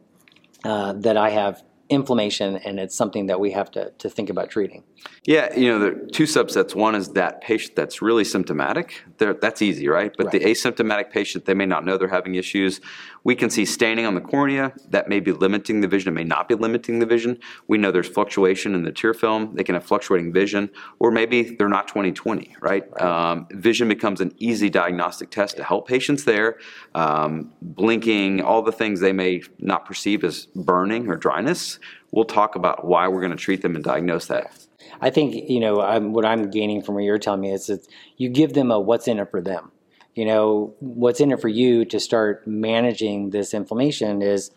uh, 0.64 0.92
that 0.94 1.16
I 1.16 1.30
have 1.30 1.62
inflammation 1.88 2.56
and 2.56 2.78
it's 2.78 2.94
something 2.94 3.26
that 3.26 3.40
we 3.40 3.52
have 3.52 3.70
to, 3.70 3.90
to 3.98 4.10
think 4.10 4.30
about 4.30 4.50
treating. 4.50 4.84
Yeah, 5.24 5.54
you 5.56 5.70
know, 5.70 5.78
there 5.78 5.92
are 5.92 6.06
two 6.06 6.24
subsets. 6.24 6.74
One 6.74 6.94
is 6.94 7.10
that 7.10 7.40
patient 7.40 7.76
that's 7.76 8.02
really 8.02 8.24
symptomatic. 8.24 9.02
They're, 9.18 9.34
that's 9.34 9.62
easy, 9.62 9.88
right? 9.88 10.12
But 10.16 10.30
the 10.30 10.40
asymptomatic 10.40 11.10
patient, 11.10 11.44
they 11.44 11.54
may 11.54 11.66
not 11.66 11.84
know 11.84 11.96
they're 11.96 12.08
having 12.08 12.34
issues. 12.34 12.80
We 13.24 13.34
can 13.34 13.50
see 13.50 13.64
staining 13.64 14.06
on 14.06 14.14
the 14.14 14.20
cornea 14.20 14.72
that 14.88 15.08
may 15.08 15.20
be 15.20 15.32
limiting 15.32 15.80
the 15.80 15.88
vision. 15.88 16.12
It 16.12 16.16
may 16.16 16.24
not 16.24 16.48
be 16.48 16.54
limiting 16.54 16.98
the 16.98 17.06
vision. 17.06 17.38
We 17.66 17.78
know 17.78 17.90
there's 17.90 18.08
fluctuation 18.08 18.74
in 18.74 18.84
the 18.84 18.92
tear 18.92 19.12
film. 19.12 19.54
They 19.54 19.64
can 19.64 19.74
have 19.74 19.84
fluctuating 19.84 20.32
vision, 20.32 20.70
or 20.98 21.10
maybe 21.10 21.56
they're 21.56 21.68
not 21.68 21.88
20/20, 21.88 22.54
right? 22.60 22.84
Um, 23.02 23.46
vision 23.50 23.88
becomes 23.88 24.20
an 24.20 24.32
easy 24.38 24.70
diagnostic 24.70 25.30
test 25.30 25.56
to 25.56 25.64
help 25.64 25.88
patients 25.88 26.24
there. 26.24 26.58
Um, 26.94 27.52
blinking, 27.60 28.40
all 28.40 28.62
the 28.62 28.72
things 28.72 29.00
they 29.00 29.12
may 29.12 29.42
not 29.58 29.84
perceive 29.84 30.24
as 30.24 30.46
burning 30.54 31.08
or 31.08 31.16
dryness. 31.16 31.77
We'll 32.10 32.24
talk 32.24 32.54
about 32.54 32.86
why 32.86 33.08
we're 33.08 33.20
going 33.20 33.32
to 33.32 33.36
treat 33.36 33.62
them 33.62 33.74
and 33.74 33.84
diagnose 33.84 34.26
that. 34.26 34.52
I 35.00 35.10
think 35.10 35.34
you 35.48 35.60
know 35.60 35.80
I'm, 35.80 36.12
what 36.12 36.24
I'm 36.24 36.50
gaining 36.50 36.82
from 36.82 36.94
what 36.94 37.04
you're 37.04 37.18
telling 37.18 37.40
me 37.40 37.52
is 37.52 37.66
that 37.66 37.86
you 38.16 38.28
give 38.28 38.54
them 38.54 38.70
a 38.70 38.80
what's 38.80 39.08
in 39.08 39.18
it 39.18 39.30
for 39.30 39.40
them. 39.40 39.70
You 40.14 40.24
know 40.24 40.74
what's 40.80 41.20
in 41.20 41.30
it 41.30 41.40
for 41.40 41.48
you 41.48 41.84
to 41.86 42.00
start 42.00 42.46
managing 42.46 43.30
this 43.30 43.54
inflammation 43.54 44.22
is 44.22 44.50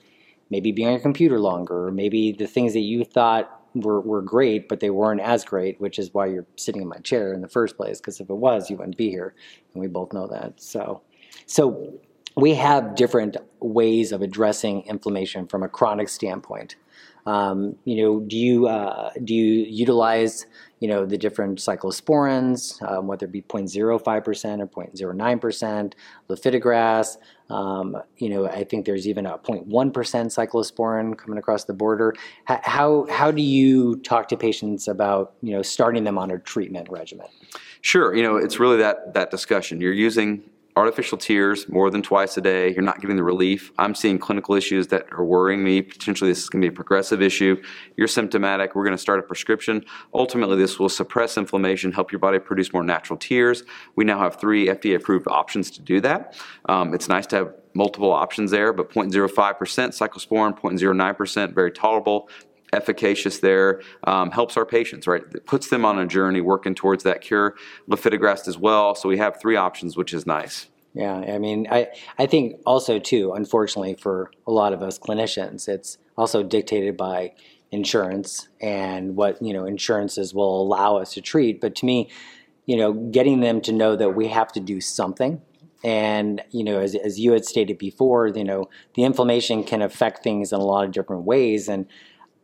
maybe 0.50 0.72
being 0.72 0.88
on 0.88 0.93
your 0.93 1.01
computer 1.01 1.39
longer, 1.39 1.88
or 1.88 1.91
maybe 1.91 2.31
the 2.31 2.48
things 2.48 2.74
that 2.74 2.81
you 2.81 3.03
thought 3.03 3.62
were, 3.74 4.01
were 4.01 4.22
great, 4.22 4.67
but 4.67 4.79
they 4.79 4.89
weren't 4.89 5.22
as 5.22 5.46
great, 5.46 5.79
which 5.79 5.98
is 5.98 6.13
why 6.13 6.25
you're 6.25 6.46
sitting 6.58 6.81
in 6.81 6.88
my 6.88 6.98
chair 6.98 7.34
in 7.34 7.41
the 7.41 7.48
first 7.48 7.77
place. 7.77 8.00
Because 8.00 8.20
if 8.20 8.29
it 8.29 8.36
was, 8.36 8.70
you 8.70 8.77
wouldn't 8.77 8.98
be 8.98 9.10
here, 9.10 9.34
and 9.74 9.81
we 9.81 9.88
both 9.88 10.13
know 10.13 10.27
that. 10.27 10.62
So, 10.62 11.01
so 11.46 12.00
we 12.36 12.53
have 12.55 12.96
different 12.96 13.38
ways 13.60 14.12
of 14.12 14.22
addressing 14.22 14.81
inflammation 14.88 15.48
from 15.48 15.63
a 15.63 15.70
chronic 15.70 16.10
standpoint. 16.10 16.75
Um, 17.25 17.75
you 17.86 18.01
know, 18.01 18.20
do 18.22 18.38
you 18.38 18.68
uh, 18.68 19.12
do 19.24 19.34
you 19.34 19.66
utilize 19.66 20.46
you 20.80 20.88
know 20.88 21.06
the 21.06 21.18
different 21.18 21.60
cyclosporins, 21.60 22.82
um, 22.90 23.08
whether 23.08 23.25
it 23.25 23.32
be 23.32 23.42
0.05 23.42 24.24
percent 24.24 24.62
or 24.62 24.68
0.09 24.68 25.42
percent, 25.42 25.96
lifitegrast? 26.30 27.18
Um, 27.50 27.98
you 28.18 28.30
know, 28.30 28.48
I 28.48 28.63
think 28.63 28.86
there's 28.86 29.08
even 29.08 29.25
a 29.25 29.38
0.1 29.38 29.94
percent 29.94 30.32
cyclosporin 30.32 31.18
coming 31.18 31.38
across 31.38 31.66
the 31.66 31.74
border. 31.74 32.13
H- 32.50 32.60
how 32.63 33.06
how 33.10 33.30
do 33.32 33.42
you 33.42 33.98
talk 33.98 34.28
to 34.30 34.38
patients 34.38 34.88
about 34.88 35.34
you 35.42 35.54
know 35.54 35.62
starting 35.62 36.04
them 36.04 36.18
on 36.18 36.32
a 36.32 36.40
treatment 36.40 36.90
regimen? 36.90 37.28
Sure, 37.82 38.16
you 38.16 38.24
know, 38.24 38.38
it's 38.38 38.60
really 38.60 38.78
that 38.78 39.13
that 39.13 39.32
discussion. 39.32 39.82
You're 39.82 39.94
using 39.94 40.44
artificial 40.75 41.18
tears 41.18 41.68
more 41.70 41.90
than 41.90 42.01
twice 42.01 42.38
a 42.38 42.42
day. 42.42 42.74
You're 42.74 42.82
not 42.82 43.01
getting 43.01 43.16
the 43.16 43.24
relief. 43.24 43.72
I'm 43.78 43.96
seeing 43.96 44.18
clinical 44.18 44.56
issues 44.56 44.88
that 44.88 45.08
are 45.12 45.24
worrying 45.24 45.63
me. 45.63 45.82
Potentially, 45.82 46.32
this 46.32 46.40
is 46.40 46.50
going 46.50 46.62
to 46.62 46.70
be 46.70 46.74
a 46.74 46.75
progressive 46.75 47.22
issue. 47.22 47.62
You're 47.98 48.08
symptomatic. 48.08 48.75
We're 48.75 48.84
going 48.84 48.96
to 48.96 49.01
start 49.01 49.20
a 49.20 49.24
prescription. 49.24 49.84
Ultimately, 50.13 50.58
this 50.58 50.80
will 50.80 50.90
suppress 50.90 51.38
inflammation, 51.38 51.92
help 51.92 52.12
your 52.12 52.20
body 52.20 52.40
produce 52.40 52.74
more 52.74 52.84
natural 52.84 53.18
tears. 53.18 53.63
We 53.96 54.06
now 54.06 54.20
have 54.20 54.40
three 54.40 54.68
FDA 54.68 54.96
approved 54.96 55.28
options 55.28 55.72
to 55.72 55.82
do 55.82 56.00
that. 56.01 56.38
Um, 56.70 56.94
it's 56.94 57.08
nice 57.08 57.28
to 57.28 57.36
have 57.38 57.54
multiple 57.74 58.12
options 58.12 58.51
there, 58.51 58.74
but 58.74 58.92
0.05% 58.92 59.30
cyclosporin, 59.30 60.60
0.09%, 60.60 61.54
very 61.54 61.72
tolerable 61.72 62.30
efficacious 62.74 63.40
there, 63.40 63.82
um, 64.06 64.32
helps 64.32 64.58
our 64.58 64.66
patients, 64.66 65.08
right? 65.08 65.24
It 65.34 65.46
puts 65.46 65.70
them 65.70 65.84
on 65.86 66.00
a 66.00 66.08
journey 66.08 66.42
working 66.42 66.75
towards 66.75 67.04
that 67.04 67.22
cure. 67.22 67.56
Lifitegrast 67.90 68.48
as 68.48 68.58
well. 68.58 68.96
So 68.96 69.10
we 69.10 69.18
have 69.18 69.40
three 69.40 69.56
options, 69.56 69.98
which 69.98 70.13
is 70.13 70.25
nice. 70.25 70.68
Yeah, 70.94 71.16
I 71.16 71.38
mean, 71.38 71.68
I, 71.72 71.88
I 72.20 72.25
think 72.25 72.60
also, 72.66 73.00
too, 73.00 73.32
unfortunately 73.34 73.96
for 73.96 74.30
a 74.46 74.51
lot 74.51 74.74
of 74.74 74.82
us 74.82 75.00
clinicians, 75.00 75.70
it's 75.70 75.98
also 76.18 76.44
dictated 76.44 76.98
by 76.98 77.34
insurance 77.72 78.50
and 78.62 79.16
what, 79.16 79.42
you 79.42 79.54
know, 79.54 79.66
insurances 79.66 80.34
will 80.34 80.62
allow 80.62 80.98
us 80.98 81.13
to 81.13 81.22
treat. 81.22 81.62
But 81.62 81.75
to 81.75 81.86
me, 81.86 82.10
you 82.66 82.75
know, 82.75 82.92
getting 82.92 83.40
them 83.40 83.62
to 83.62 83.72
know 83.72 83.96
that 83.96 84.16
we 84.16 84.28
have 84.28 84.51
to 84.54 84.60
do 84.60 84.82
something 84.82 85.42
and 85.84 86.44
you 86.51 86.63
know 86.63 86.80
as, 86.80 86.96
as 86.96 87.20
you 87.20 87.32
had 87.32 87.46
stated 87.46 87.78
before 87.78 88.28
you 88.28 88.44
know 88.44 88.70
the 88.94 89.04
inflammation 89.04 89.63
can 89.63 89.82
affect 89.82 90.24
things 90.24 90.54
in 90.54 90.60
a 90.60 90.63
lot 90.63 90.86
of 90.86 90.92
different 90.92 91.24
ways 91.24 91.68
and 91.68 91.88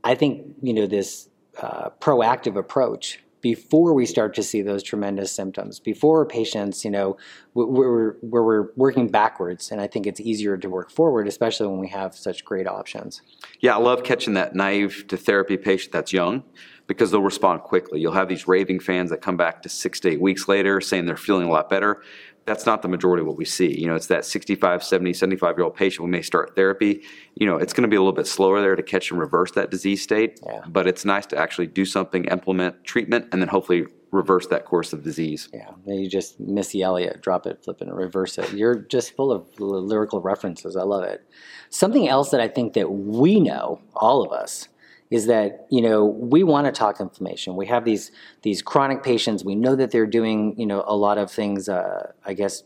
I 0.07 0.15
think 0.15 0.55
you 0.61 0.73
know 0.73 0.87
this 0.87 1.27
uh, 1.61 1.89
proactive 1.99 2.55
approach 2.55 3.19
before 3.41 3.93
we 3.93 4.05
start 4.05 4.33
to 4.35 4.41
see 4.41 4.61
those 4.61 4.81
tremendous 4.81 5.31
symptoms, 5.31 5.79
before 5.79 6.25
patients, 6.25 6.83
you 6.83 6.89
know, 6.89 7.17
we're, 7.53 8.15
we're, 8.23 8.41
we're 8.41 8.71
working 8.75 9.07
backwards, 9.07 9.71
and 9.71 9.79
I 9.79 9.87
think 9.87 10.07
it's 10.07 10.19
easier 10.19 10.57
to 10.57 10.69
work 10.69 10.89
forward, 10.89 11.27
especially 11.27 11.67
when 11.67 11.79
we 11.79 11.87
have 11.89 12.15
such 12.15 12.43
great 12.43 12.67
options. 12.67 13.21
Yeah, 13.59 13.75
I 13.75 13.79
love 13.79 14.03
catching 14.03 14.33
that 14.33 14.55
naive 14.55 15.05
to 15.09 15.17
therapy 15.17 15.55
patient 15.55 15.91
that's 15.91 16.11
young 16.11 16.43
because 16.87 17.11
they'll 17.11 17.21
respond 17.21 17.61
quickly. 17.61 17.99
You'll 17.99 18.13
have 18.13 18.29
these 18.29 18.47
raving 18.47 18.79
fans 18.79 19.09
that 19.11 19.21
come 19.21 19.37
back 19.37 19.61
to 19.63 19.69
six 19.69 19.99
to 20.01 20.09
eight 20.09 20.21
weeks 20.21 20.47
later 20.47 20.81
saying 20.81 21.05
they're 21.05 21.17
feeling 21.17 21.47
a 21.47 21.51
lot 21.51 21.69
better 21.69 22.01
that's 22.47 22.65
not 22.65 22.81
the 22.81 22.87
majority 22.87 23.21
of 23.21 23.27
what 23.27 23.37
we 23.37 23.45
see. 23.45 23.77
You 23.77 23.87
know, 23.87 23.95
it's 23.95 24.07
that 24.07 24.25
65, 24.25 24.81
70, 24.81 25.13
75 25.13 25.57
year 25.57 25.65
old 25.65 25.75
patient 25.75 26.05
we 26.05 26.09
may 26.09 26.21
start 26.21 26.55
therapy. 26.55 27.03
You 27.35 27.45
know, 27.45 27.57
it's 27.57 27.73
going 27.73 27.83
to 27.83 27.89
be 27.89 27.97
a 27.97 27.99
little 27.99 28.13
bit 28.13 28.25
slower 28.25 28.61
there 28.61 28.75
to 28.75 28.81
catch 28.81 29.11
and 29.11 29.19
reverse 29.19 29.51
that 29.51 29.69
disease 29.69 30.01
state. 30.01 30.39
Yeah. 30.45 30.61
But 30.65 30.87
it's 30.87 31.03
nice 31.03 31.25
to 31.27 31.37
actually 31.37 31.67
do 31.67 31.83
something, 31.83 32.23
implement 32.25 32.85
treatment, 32.85 33.27
and 33.33 33.41
then 33.41 33.49
hopefully 33.49 33.85
reverse 34.11 34.47
that 34.47 34.63
course 34.63 34.93
of 34.93 35.03
disease. 35.03 35.49
Yeah, 35.53 35.71
you 35.85 36.09
just 36.09 36.39
Missy 36.39 36.81
Elliott, 36.81 37.21
drop 37.21 37.45
it, 37.45 37.61
flip 37.63 37.81
it, 37.81 37.89
and 37.89 37.97
reverse 37.97 38.37
it. 38.37 38.53
You're 38.53 38.75
just 38.75 39.15
full 39.15 39.33
of 39.33 39.45
lyrical 39.59 40.21
references. 40.21 40.77
I 40.77 40.83
love 40.83 41.03
it. 41.03 41.29
Something 41.69 42.07
else 42.07 42.29
that 42.31 42.39
I 42.39 42.47
think 42.47 42.73
that 42.73 42.89
we 42.89 43.41
know, 43.41 43.81
all 43.93 44.23
of 44.23 44.31
us, 44.31 44.69
is 45.09 45.27
that 45.27 45.67
you 45.69 45.81
know 45.81 46.05
we 46.05 46.43
want 46.43 46.65
to 46.65 46.71
talk 46.71 46.99
inflammation. 46.99 47.55
We 47.55 47.67
have 47.67 47.85
these 47.85 48.11
these 48.41 48.61
chronic 48.61 49.03
patients. 49.03 49.43
We 49.43 49.55
know 49.55 49.75
that 49.75 49.91
they're 49.91 50.05
doing 50.05 50.55
you 50.57 50.65
know 50.65 50.83
a 50.87 50.95
lot 50.95 51.17
of 51.17 51.31
things. 51.31 51.69
Uh, 51.69 52.11
I 52.25 52.33
guess 52.33 52.63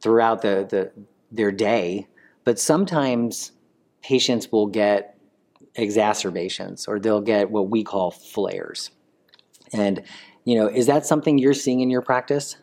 throughout 0.00 0.42
the, 0.42 0.66
the 0.68 0.92
their 1.30 1.52
day, 1.52 2.08
but 2.44 2.58
sometimes 2.58 3.52
patients 4.02 4.50
will 4.50 4.66
get 4.66 5.16
exacerbations 5.74 6.86
or 6.88 6.98
they'll 6.98 7.20
get 7.20 7.50
what 7.50 7.68
we 7.68 7.84
call 7.84 8.10
flares. 8.10 8.90
And 9.72 10.02
you 10.44 10.56
know, 10.56 10.66
is 10.66 10.86
that 10.86 11.06
something 11.06 11.38
you're 11.38 11.54
seeing 11.54 11.80
in 11.80 11.90
your 11.90 12.02
practice? 12.02 12.56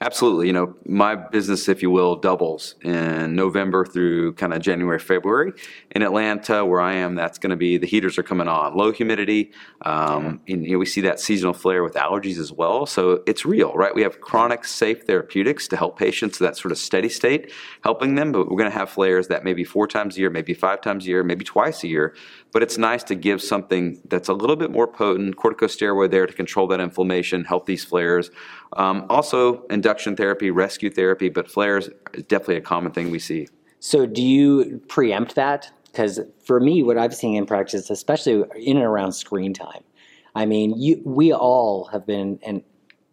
Absolutely. 0.00 0.46
You 0.46 0.52
know, 0.52 0.76
my 0.84 1.14
business, 1.14 1.68
if 1.68 1.80
you 1.80 1.90
will, 1.90 2.16
doubles 2.16 2.74
in 2.82 3.34
November 3.34 3.86
through 3.86 4.34
kind 4.34 4.52
of 4.52 4.60
January, 4.60 4.98
February. 4.98 5.52
In 5.90 6.02
Atlanta, 6.02 6.66
where 6.66 6.82
I 6.82 6.94
am, 6.94 7.14
that's 7.14 7.38
going 7.38 7.50
to 7.50 7.56
be 7.56 7.78
the 7.78 7.86
heaters 7.86 8.18
are 8.18 8.22
coming 8.22 8.46
on, 8.46 8.76
low 8.76 8.92
humidity. 8.92 9.52
Um, 9.82 10.42
and 10.48 10.64
you 10.64 10.72
know, 10.72 10.78
we 10.78 10.84
see 10.84 11.00
that 11.02 11.18
seasonal 11.18 11.54
flare 11.54 11.82
with 11.82 11.94
allergies 11.94 12.38
as 12.38 12.52
well. 12.52 12.84
So 12.84 13.22
it's 13.26 13.46
real, 13.46 13.72
right? 13.72 13.94
We 13.94 14.02
have 14.02 14.20
chronic, 14.20 14.66
safe 14.66 15.04
therapeutics 15.04 15.66
to 15.68 15.76
help 15.76 15.98
patients 15.98 16.38
that 16.40 16.58
sort 16.58 16.72
of 16.72 16.78
steady 16.78 17.08
state, 17.08 17.50
helping 17.82 18.16
them. 18.16 18.32
But 18.32 18.50
we're 18.50 18.58
going 18.58 18.70
to 18.70 18.78
have 18.78 18.90
flares 18.90 19.28
that 19.28 19.44
maybe 19.44 19.64
four 19.64 19.86
times 19.86 20.16
a 20.16 20.20
year, 20.20 20.30
maybe 20.30 20.52
five 20.52 20.82
times 20.82 21.06
a 21.06 21.08
year, 21.08 21.24
maybe 21.24 21.44
twice 21.44 21.82
a 21.84 21.88
year. 21.88 22.14
But 22.52 22.62
it's 22.62 22.78
nice 22.78 23.02
to 23.04 23.14
give 23.14 23.42
something 23.42 24.00
that's 24.08 24.28
a 24.28 24.34
little 24.34 24.56
bit 24.56 24.70
more 24.70 24.86
potent, 24.86 25.36
corticosteroid 25.36 26.10
there 26.10 26.26
to 26.26 26.32
control 26.32 26.66
that 26.68 26.80
inflammation, 26.80 27.44
help 27.44 27.66
these 27.66 27.84
flares. 27.84 28.30
Um, 28.74 29.06
also, 29.08 29.65
induction 29.70 30.16
therapy, 30.16 30.50
rescue 30.50 30.90
therapy, 30.90 31.28
but 31.28 31.50
flares 31.50 31.88
is 32.14 32.24
definitely 32.24 32.56
a 32.56 32.62
common 32.62 32.92
thing 32.92 33.10
we 33.10 33.18
see. 33.18 33.48
So, 33.80 34.06
do 34.06 34.22
you 34.22 34.80
preempt 34.88 35.34
that? 35.34 35.70
Because 35.84 36.20
for 36.44 36.60
me, 36.60 36.82
what 36.82 36.98
I've 36.98 37.14
seen 37.14 37.36
in 37.36 37.46
practice, 37.46 37.88
especially 37.88 38.44
in 38.56 38.76
and 38.76 38.84
around 38.84 39.12
screen 39.12 39.54
time, 39.54 39.82
I 40.34 40.44
mean, 40.44 40.74
you, 40.76 41.00
we 41.04 41.32
all 41.32 41.86
have 41.86 42.06
been, 42.06 42.38
and 42.42 42.62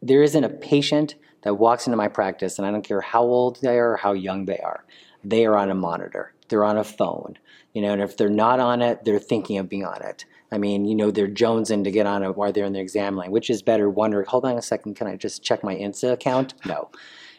there 0.02 0.22
isn't 0.22 0.44
a 0.44 0.50
patient 0.50 1.16
that 1.44 1.56
walks 1.56 1.88
into 1.88 1.96
my 1.96 2.10
practice, 2.10 2.58
and 2.58 2.68
I 2.68 2.72
don't 2.72 2.84
care 2.84 3.02
how 3.02 3.24
old 3.24 3.62
they 3.62 3.78
are 3.78 3.94
or 3.94 3.98
how 3.98 4.12
young 4.12 4.46
they 4.46 4.58
are, 4.58 4.84
they 5.24 5.46
are 5.46 5.56
on 5.56 5.70
a 5.70 5.76
monitor, 5.76 6.34
they're 6.50 6.66
on 6.66 6.78
a 6.78 6.84
phone, 6.84 7.38
you 7.74 7.82
know, 7.82 7.94
and 7.94 8.02
if 8.02 8.18
they're 8.18 8.30
not 8.30 8.60
on 8.60 8.82
it, 8.82 9.06
they're 9.06 9.20
thinking 9.20 9.58
of 9.58 9.70
being 9.70 9.86
on 9.86 10.02
it. 10.02 10.26
I 10.54 10.60
mean, 10.60 10.86
you 10.86 10.94
know, 10.94 11.10
they're 11.10 11.28
jonesing 11.28 11.84
to 11.84 11.92
get 11.92 12.06
on 12.06 12.24
it 12.24 12.38
while 12.38 12.52
they're 12.52 12.66
in 12.66 12.74
the 12.74 12.80
exam 12.80 13.16
line, 13.16 13.32
which 13.32 13.50
is 13.50 13.64
better. 13.64 13.90
Wondering, 13.90 14.28
hold 14.28 14.46
on 14.46 14.58
a 14.58 14.62
second, 14.62 14.96
can 14.96 15.08
I 15.08 15.16
just 15.16 15.44
check 15.44 15.64
my 15.64 15.76
Insta 15.76 16.12
account? 16.12 16.54
No. 16.66 16.92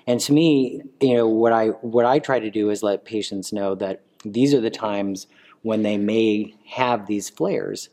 And 0.06 0.20
to 0.20 0.32
me, 0.32 0.82
you 1.00 1.14
know, 1.14 1.28
what 1.28 1.52
I 1.52 1.68
what 1.68 2.04
I 2.04 2.18
try 2.18 2.40
to 2.40 2.50
do 2.50 2.70
is 2.70 2.82
let 2.82 3.04
patients 3.04 3.52
know 3.52 3.74
that 3.76 4.02
these 4.24 4.52
are 4.52 4.60
the 4.60 4.70
times 4.70 5.26
when 5.62 5.82
they 5.82 5.96
may 5.96 6.54
have 6.66 7.06
these 7.06 7.30
flares, 7.30 7.88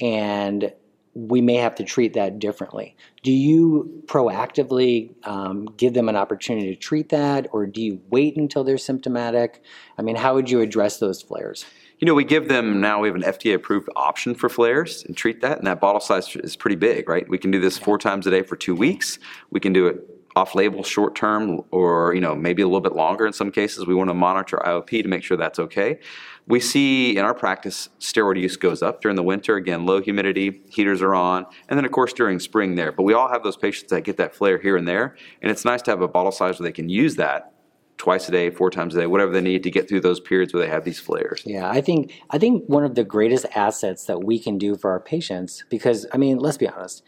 and 0.00 0.72
we 1.14 1.40
may 1.42 1.56
have 1.56 1.74
to 1.74 1.84
treat 1.84 2.14
that 2.14 2.38
differently. 2.38 2.96
Do 3.22 3.30
you 3.30 4.02
proactively 4.06 5.14
um, 5.26 5.66
give 5.76 5.92
them 5.92 6.08
an 6.08 6.16
opportunity 6.16 6.74
to 6.74 6.80
treat 6.80 7.10
that, 7.10 7.46
or 7.52 7.66
do 7.66 7.82
you 7.82 8.00
wait 8.08 8.36
until 8.36 8.64
they're 8.64 8.78
symptomatic? 8.78 9.62
I 9.98 10.02
mean, 10.02 10.16
how 10.16 10.34
would 10.34 10.50
you 10.50 10.62
address 10.62 10.98
those 10.98 11.20
flares? 11.20 11.66
You 12.02 12.06
know, 12.06 12.14
we 12.14 12.24
give 12.24 12.48
them 12.48 12.80
now, 12.80 13.00
we 13.00 13.06
have 13.06 13.14
an 13.14 13.22
FDA 13.22 13.54
approved 13.54 13.88
option 13.94 14.34
for 14.34 14.48
flares 14.48 15.04
and 15.04 15.16
treat 15.16 15.40
that. 15.42 15.58
And 15.58 15.68
that 15.68 15.80
bottle 15.80 16.00
size 16.00 16.34
is 16.34 16.56
pretty 16.56 16.74
big, 16.74 17.08
right? 17.08 17.28
We 17.28 17.38
can 17.38 17.52
do 17.52 17.60
this 17.60 17.78
four 17.78 17.96
times 17.96 18.26
a 18.26 18.30
day 18.30 18.42
for 18.42 18.56
two 18.56 18.74
weeks. 18.74 19.20
We 19.50 19.60
can 19.60 19.72
do 19.72 19.86
it 19.86 20.00
off-label 20.34 20.82
short-term 20.82 21.60
or 21.70 22.14
you 22.14 22.20
know 22.20 22.34
maybe 22.34 22.62
a 22.62 22.66
little 22.66 22.80
bit 22.80 22.94
longer 22.94 23.26
in 23.26 23.34
some 23.34 23.50
cases 23.50 23.86
we 23.86 23.94
want 23.94 24.08
to 24.08 24.14
monitor 24.14 24.58
iop 24.64 25.02
to 25.02 25.06
make 25.06 25.22
sure 25.22 25.36
that's 25.36 25.58
okay 25.58 25.98
we 26.46 26.58
see 26.58 27.18
in 27.18 27.22
our 27.22 27.34
practice 27.34 27.90
steroid 28.00 28.40
use 28.40 28.56
goes 28.56 28.82
up 28.82 29.02
during 29.02 29.14
the 29.14 29.22
winter 29.22 29.56
again 29.56 29.84
low 29.84 30.00
humidity 30.00 30.62
heaters 30.70 31.02
are 31.02 31.14
on 31.14 31.44
and 31.68 31.78
then 31.78 31.84
of 31.84 31.92
course 31.92 32.14
during 32.14 32.40
spring 32.40 32.76
there 32.76 32.90
but 32.92 33.02
we 33.02 33.12
all 33.12 33.28
have 33.28 33.42
those 33.42 33.58
patients 33.58 33.90
that 33.90 34.04
get 34.04 34.16
that 34.16 34.34
flare 34.34 34.56
here 34.56 34.78
and 34.78 34.88
there 34.88 35.14
and 35.42 35.50
it's 35.50 35.66
nice 35.66 35.82
to 35.82 35.90
have 35.90 36.00
a 36.00 36.08
bottle 36.08 36.32
size 36.32 36.58
where 36.58 36.66
they 36.66 36.72
can 36.72 36.88
use 36.88 37.16
that 37.16 37.51
twice 37.98 38.28
a 38.28 38.32
day 38.32 38.50
four 38.50 38.70
times 38.70 38.94
a 38.94 39.00
day 39.00 39.06
whatever 39.06 39.32
they 39.32 39.40
need 39.40 39.62
to 39.62 39.70
get 39.70 39.88
through 39.88 40.00
those 40.00 40.20
periods 40.20 40.52
where 40.52 40.62
they 40.62 40.68
have 40.68 40.84
these 40.84 40.98
flares 40.98 41.42
Yeah, 41.46 41.68
I 41.68 41.80
think 41.80 42.12
I 42.30 42.38
think 42.38 42.64
one 42.66 42.84
of 42.84 42.94
the 42.94 43.04
greatest 43.04 43.46
assets 43.54 44.04
that 44.06 44.24
we 44.24 44.38
can 44.38 44.58
do 44.58 44.76
for 44.76 44.90
our 44.90 45.00
patients, 45.00 45.64
because 45.68 46.06
I 46.12 46.16
mean, 46.16 46.38
let's 46.38 46.56
be 46.56 46.68
honest, 46.68 47.02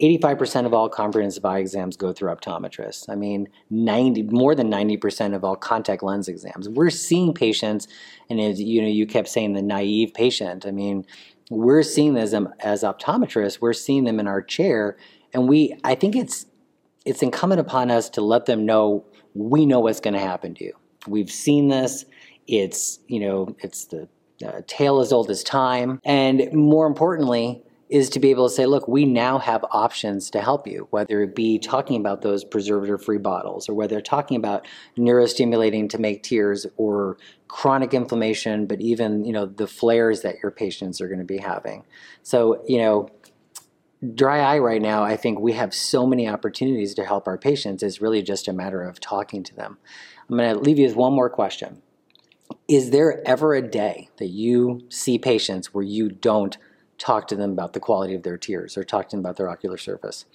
eighty-five 0.00 0.38
percent 0.38 0.66
of 0.66 0.72
all 0.72 0.88
comprehensive 0.88 1.44
eye 1.44 1.58
exams 1.58 1.96
go 1.96 2.12
through 2.12 2.30
optometrists. 2.30 3.08
I 3.08 3.14
mean, 3.14 3.48
ninety 3.70 4.22
more 4.22 4.54
than 4.54 4.70
ninety 4.70 4.96
percent 4.96 5.34
of 5.34 5.44
all 5.44 5.56
contact 5.56 6.02
lens 6.02 6.28
exams. 6.28 6.68
We're 6.68 6.90
seeing 6.90 7.34
patients, 7.34 7.88
and 8.30 8.40
as 8.40 8.60
you 8.60 8.82
know, 8.82 8.88
you 8.88 9.06
kept 9.06 9.28
saying 9.28 9.54
the 9.54 9.62
naive 9.62 10.14
patient. 10.14 10.66
I 10.66 10.70
mean, 10.70 11.04
we're 11.50 11.82
seeing 11.82 12.14
them 12.14 12.22
as, 12.22 12.34
as 12.60 12.82
optometrists. 12.82 13.60
We're 13.60 13.72
seeing 13.72 14.04
them 14.04 14.20
in 14.20 14.26
our 14.26 14.42
chair, 14.42 14.96
and 15.32 15.48
we. 15.48 15.76
I 15.84 15.94
think 15.94 16.16
it's 16.16 16.46
it's 17.04 17.22
incumbent 17.22 17.60
upon 17.60 17.90
us 17.90 18.10
to 18.10 18.20
let 18.20 18.46
them 18.46 18.66
know 18.66 19.04
we 19.34 19.66
know 19.66 19.80
what's 19.80 20.00
going 20.00 20.14
to 20.14 20.20
happen 20.20 20.54
to 20.54 20.64
you. 20.64 20.72
We've 21.06 21.30
seen 21.30 21.68
this. 21.68 22.04
It's 22.46 22.98
you 23.08 23.20
know 23.20 23.56
it's 23.60 23.86
the 23.86 24.08
uh, 24.46 24.62
tale 24.66 25.00
as 25.00 25.12
old 25.12 25.30
as 25.30 25.42
time, 25.42 26.00
and 26.04 26.52
more 26.52 26.86
importantly, 26.86 27.62
is 27.88 28.10
to 28.10 28.20
be 28.20 28.30
able 28.30 28.48
to 28.48 28.54
say, 28.54 28.66
look, 28.66 28.86
we 28.86 29.04
now 29.04 29.38
have 29.38 29.64
options 29.70 30.30
to 30.30 30.40
help 30.40 30.66
you, 30.66 30.86
whether 30.90 31.22
it 31.22 31.34
be 31.34 31.58
talking 31.58 31.98
about 31.98 32.20
those 32.20 32.44
preservative-free 32.44 33.18
bottles, 33.18 33.68
or 33.68 33.74
whether 33.74 34.00
talking 34.00 34.36
about 34.36 34.66
neurostimulating 34.98 35.88
to 35.88 35.98
make 35.98 36.22
tears, 36.22 36.66
or 36.76 37.16
chronic 37.48 37.94
inflammation, 37.94 38.66
but 38.66 38.80
even 38.80 39.24
you 39.24 39.32
know 39.32 39.46
the 39.46 39.66
flares 39.66 40.22
that 40.22 40.36
your 40.42 40.52
patients 40.52 41.00
are 41.00 41.08
going 41.08 41.18
to 41.18 41.24
be 41.24 41.38
having. 41.38 41.84
So 42.22 42.62
you 42.66 42.78
know 42.78 43.08
dry 44.14 44.40
eye 44.40 44.58
right 44.58 44.82
now, 44.82 45.02
I 45.02 45.16
think 45.16 45.40
we 45.40 45.52
have 45.54 45.74
so 45.74 46.06
many 46.06 46.28
opportunities 46.28 46.94
to 46.94 47.04
help 47.04 47.26
our 47.26 47.38
patients. 47.38 47.82
It's 47.82 48.00
really 48.00 48.22
just 48.22 48.48
a 48.48 48.52
matter 48.52 48.82
of 48.82 49.00
talking 49.00 49.42
to 49.44 49.54
them. 49.54 49.78
I'm 50.28 50.36
going 50.36 50.54
to 50.54 50.60
leave 50.60 50.78
you 50.78 50.86
with 50.86 50.96
one 50.96 51.12
more 51.12 51.30
question. 51.30 51.82
Is 52.68 52.90
there 52.90 53.26
ever 53.26 53.54
a 53.54 53.62
day 53.62 54.08
that 54.18 54.28
you 54.28 54.82
see 54.88 55.18
patients 55.18 55.74
where 55.74 55.84
you 55.84 56.10
don't 56.10 56.56
talk 56.98 57.28
to 57.28 57.36
them 57.36 57.52
about 57.52 57.72
the 57.72 57.80
quality 57.80 58.14
of 58.14 58.24
their 58.24 58.36
tears 58.36 58.76
or 58.76 58.82
talk 58.82 59.08
to 59.08 59.16
them 59.16 59.20
about 59.20 59.36
their 59.36 59.48
ocular 59.48 59.76
surface? 59.78 60.26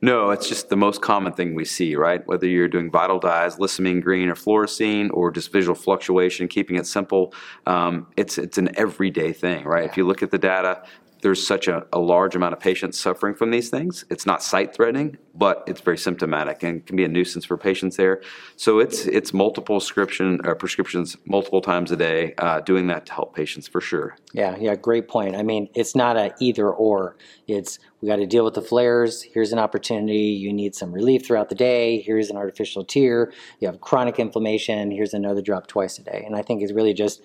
No, 0.00 0.30
it's 0.30 0.48
just 0.48 0.68
the 0.68 0.76
most 0.76 1.00
common 1.00 1.32
thing 1.32 1.54
we 1.54 1.64
see, 1.64 1.96
right? 1.96 2.24
Whether 2.26 2.46
you're 2.46 2.68
doing 2.68 2.90
vital 2.90 3.18
dyes, 3.18 3.56
lissamine 3.56 4.02
green, 4.02 4.28
or 4.28 4.34
fluorescein, 4.34 5.10
or 5.12 5.30
just 5.30 5.50
visual 5.50 5.74
fluctuation, 5.74 6.46
keeping 6.46 6.76
it 6.76 6.86
simple, 6.86 7.32
um, 7.66 8.06
it's 8.16 8.38
it's 8.38 8.58
an 8.58 8.68
everyday 8.76 9.32
thing, 9.32 9.64
right? 9.64 9.84
If 9.84 9.96
you 9.96 10.06
look 10.06 10.22
at 10.22 10.30
the 10.30 10.38
data, 10.38 10.82
there's 11.22 11.46
such 11.46 11.68
a, 11.68 11.86
a 11.92 11.98
large 11.98 12.34
amount 12.34 12.54
of 12.54 12.60
patients 12.60 12.98
suffering 12.98 13.34
from 13.34 13.50
these 13.50 13.68
things. 13.68 14.04
It's 14.10 14.26
not 14.26 14.42
sight 14.42 14.74
threatening, 14.74 15.18
but 15.34 15.62
it's 15.66 15.80
very 15.80 15.98
symptomatic 15.98 16.62
and 16.62 16.84
can 16.86 16.96
be 16.96 17.04
a 17.04 17.08
nuisance 17.08 17.44
for 17.44 17.56
patients 17.56 17.96
there. 17.96 18.22
So 18.56 18.78
it's 18.78 19.06
it's 19.06 19.32
multiple 19.32 19.80
prescription 19.80 20.40
uh, 20.44 20.54
prescriptions 20.54 21.16
multiple 21.26 21.60
times 21.60 21.90
a 21.90 21.96
day, 21.96 22.34
uh, 22.38 22.60
doing 22.60 22.86
that 22.88 23.06
to 23.06 23.12
help 23.12 23.34
patients 23.34 23.68
for 23.68 23.80
sure. 23.80 24.16
Yeah, 24.32 24.56
yeah, 24.58 24.74
great 24.76 25.08
point. 25.08 25.36
I 25.36 25.42
mean, 25.42 25.68
it's 25.74 25.96
not 25.96 26.16
a 26.16 26.34
either 26.40 26.68
or. 26.68 27.16
It's 27.48 27.78
we 28.00 28.08
got 28.08 28.16
to 28.16 28.26
deal 28.26 28.44
with 28.44 28.54
the 28.54 28.62
flares. 28.62 29.22
Here's 29.22 29.52
an 29.52 29.58
opportunity. 29.58 30.30
You 30.44 30.52
need 30.52 30.74
some 30.74 30.92
relief 30.92 31.26
throughout 31.26 31.48
the 31.48 31.54
day. 31.54 32.00
Here's 32.00 32.30
an 32.30 32.36
artificial 32.36 32.84
tear. 32.84 33.32
You 33.58 33.68
have 33.68 33.80
chronic 33.80 34.18
inflammation. 34.18 34.90
Here's 34.90 35.12
another 35.12 35.42
drop 35.42 35.66
twice 35.66 35.98
a 35.98 36.02
day. 36.02 36.22
And 36.24 36.36
I 36.36 36.42
think 36.42 36.62
it's 36.62 36.72
really 36.72 36.94
just 36.94 37.22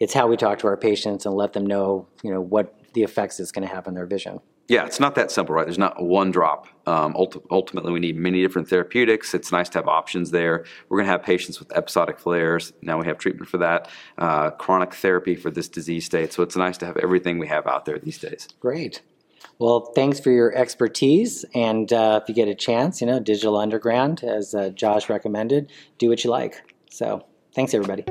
it's 0.00 0.14
how 0.14 0.26
we 0.26 0.36
talk 0.36 0.58
to 0.60 0.66
our 0.66 0.76
patients 0.76 1.26
and 1.26 1.34
let 1.34 1.52
them 1.52 1.66
know, 1.66 2.06
you 2.22 2.30
know, 2.30 2.40
what 2.40 2.74
the 2.94 3.02
effects 3.02 3.38
it's 3.38 3.52
going 3.52 3.66
to 3.66 3.74
have 3.74 3.86
on 3.86 3.94
their 3.94 4.06
vision. 4.06 4.40
Yeah, 4.68 4.86
it's 4.86 4.98
not 4.98 5.14
that 5.16 5.30
simple, 5.30 5.54
right? 5.54 5.66
There's 5.66 5.78
not 5.78 6.02
one 6.02 6.30
drop. 6.30 6.68
Um, 6.86 7.12
ulti- 7.14 7.44
ultimately, 7.50 7.92
we 7.92 8.00
need 8.00 8.16
many 8.16 8.40
different 8.40 8.68
therapeutics. 8.68 9.34
It's 9.34 9.52
nice 9.52 9.68
to 9.70 9.78
have 9.78 9.88
options 9.88 10.30
there. 10.30 10.64
We're 10.88 10.98
going 10.98 11.06
to 11.06 11.12
have 11.12 11.22
patients 11.22 11.58
with 11.58 11.70
episodic 11.76 12.18
flares. 12.18 12.72
Now 12.80 12.98
we 12.98 13.06
have 13.06 13.18
treatment 13.18 13.50
for 13.50 13.58
that, 13.58 13.90
uh, 14.16 14.50
chronic 14.52 14.94
therapy 14.94 15.36
for 15.36 15.50
this 15.50 15.68
disease 15.68 16.06
state. 16.06 16.32
So 16.32 16.42
it's 16.42 16.56
nice 16.56 16.78
to 16.78 16.86
have 16.86 16.96
everything 16.96 17.38
we 17.38 17.48
have 17.48 17.66
out 17.66 17.84
there 17.84 17.98
these 17.98 18.18
days. 18.18 18.48
Great. 18.58 19.02
Well, 19.58 19.92
thanks 19.94 20.18
for 20.18 20.30
your 20.30 20.56
expertise. 20.56 21.44
And 21.54 21.92
uh, 21.92 22.20
if 22.22 22.28
you 22.28 22.34
get 22.34 22.48
a 22.48 22.54
chance, 22.54 23.00
you 23.02 23.06
know, 23.06 23.20
Digital 23.20 23.58
Underground, 23.58 24.24
as 24.24 24.54
uh, 24.54 24.70
Josh 24.70 25.10
recommended, 25.10 25.70
do 25.98 26.08
what 26.08 26.24
you 26.24 26.30
like. 26.30 26.62
So 26.90 27.26
thanks, 27.54 27.74
everybody. 27.74 28.04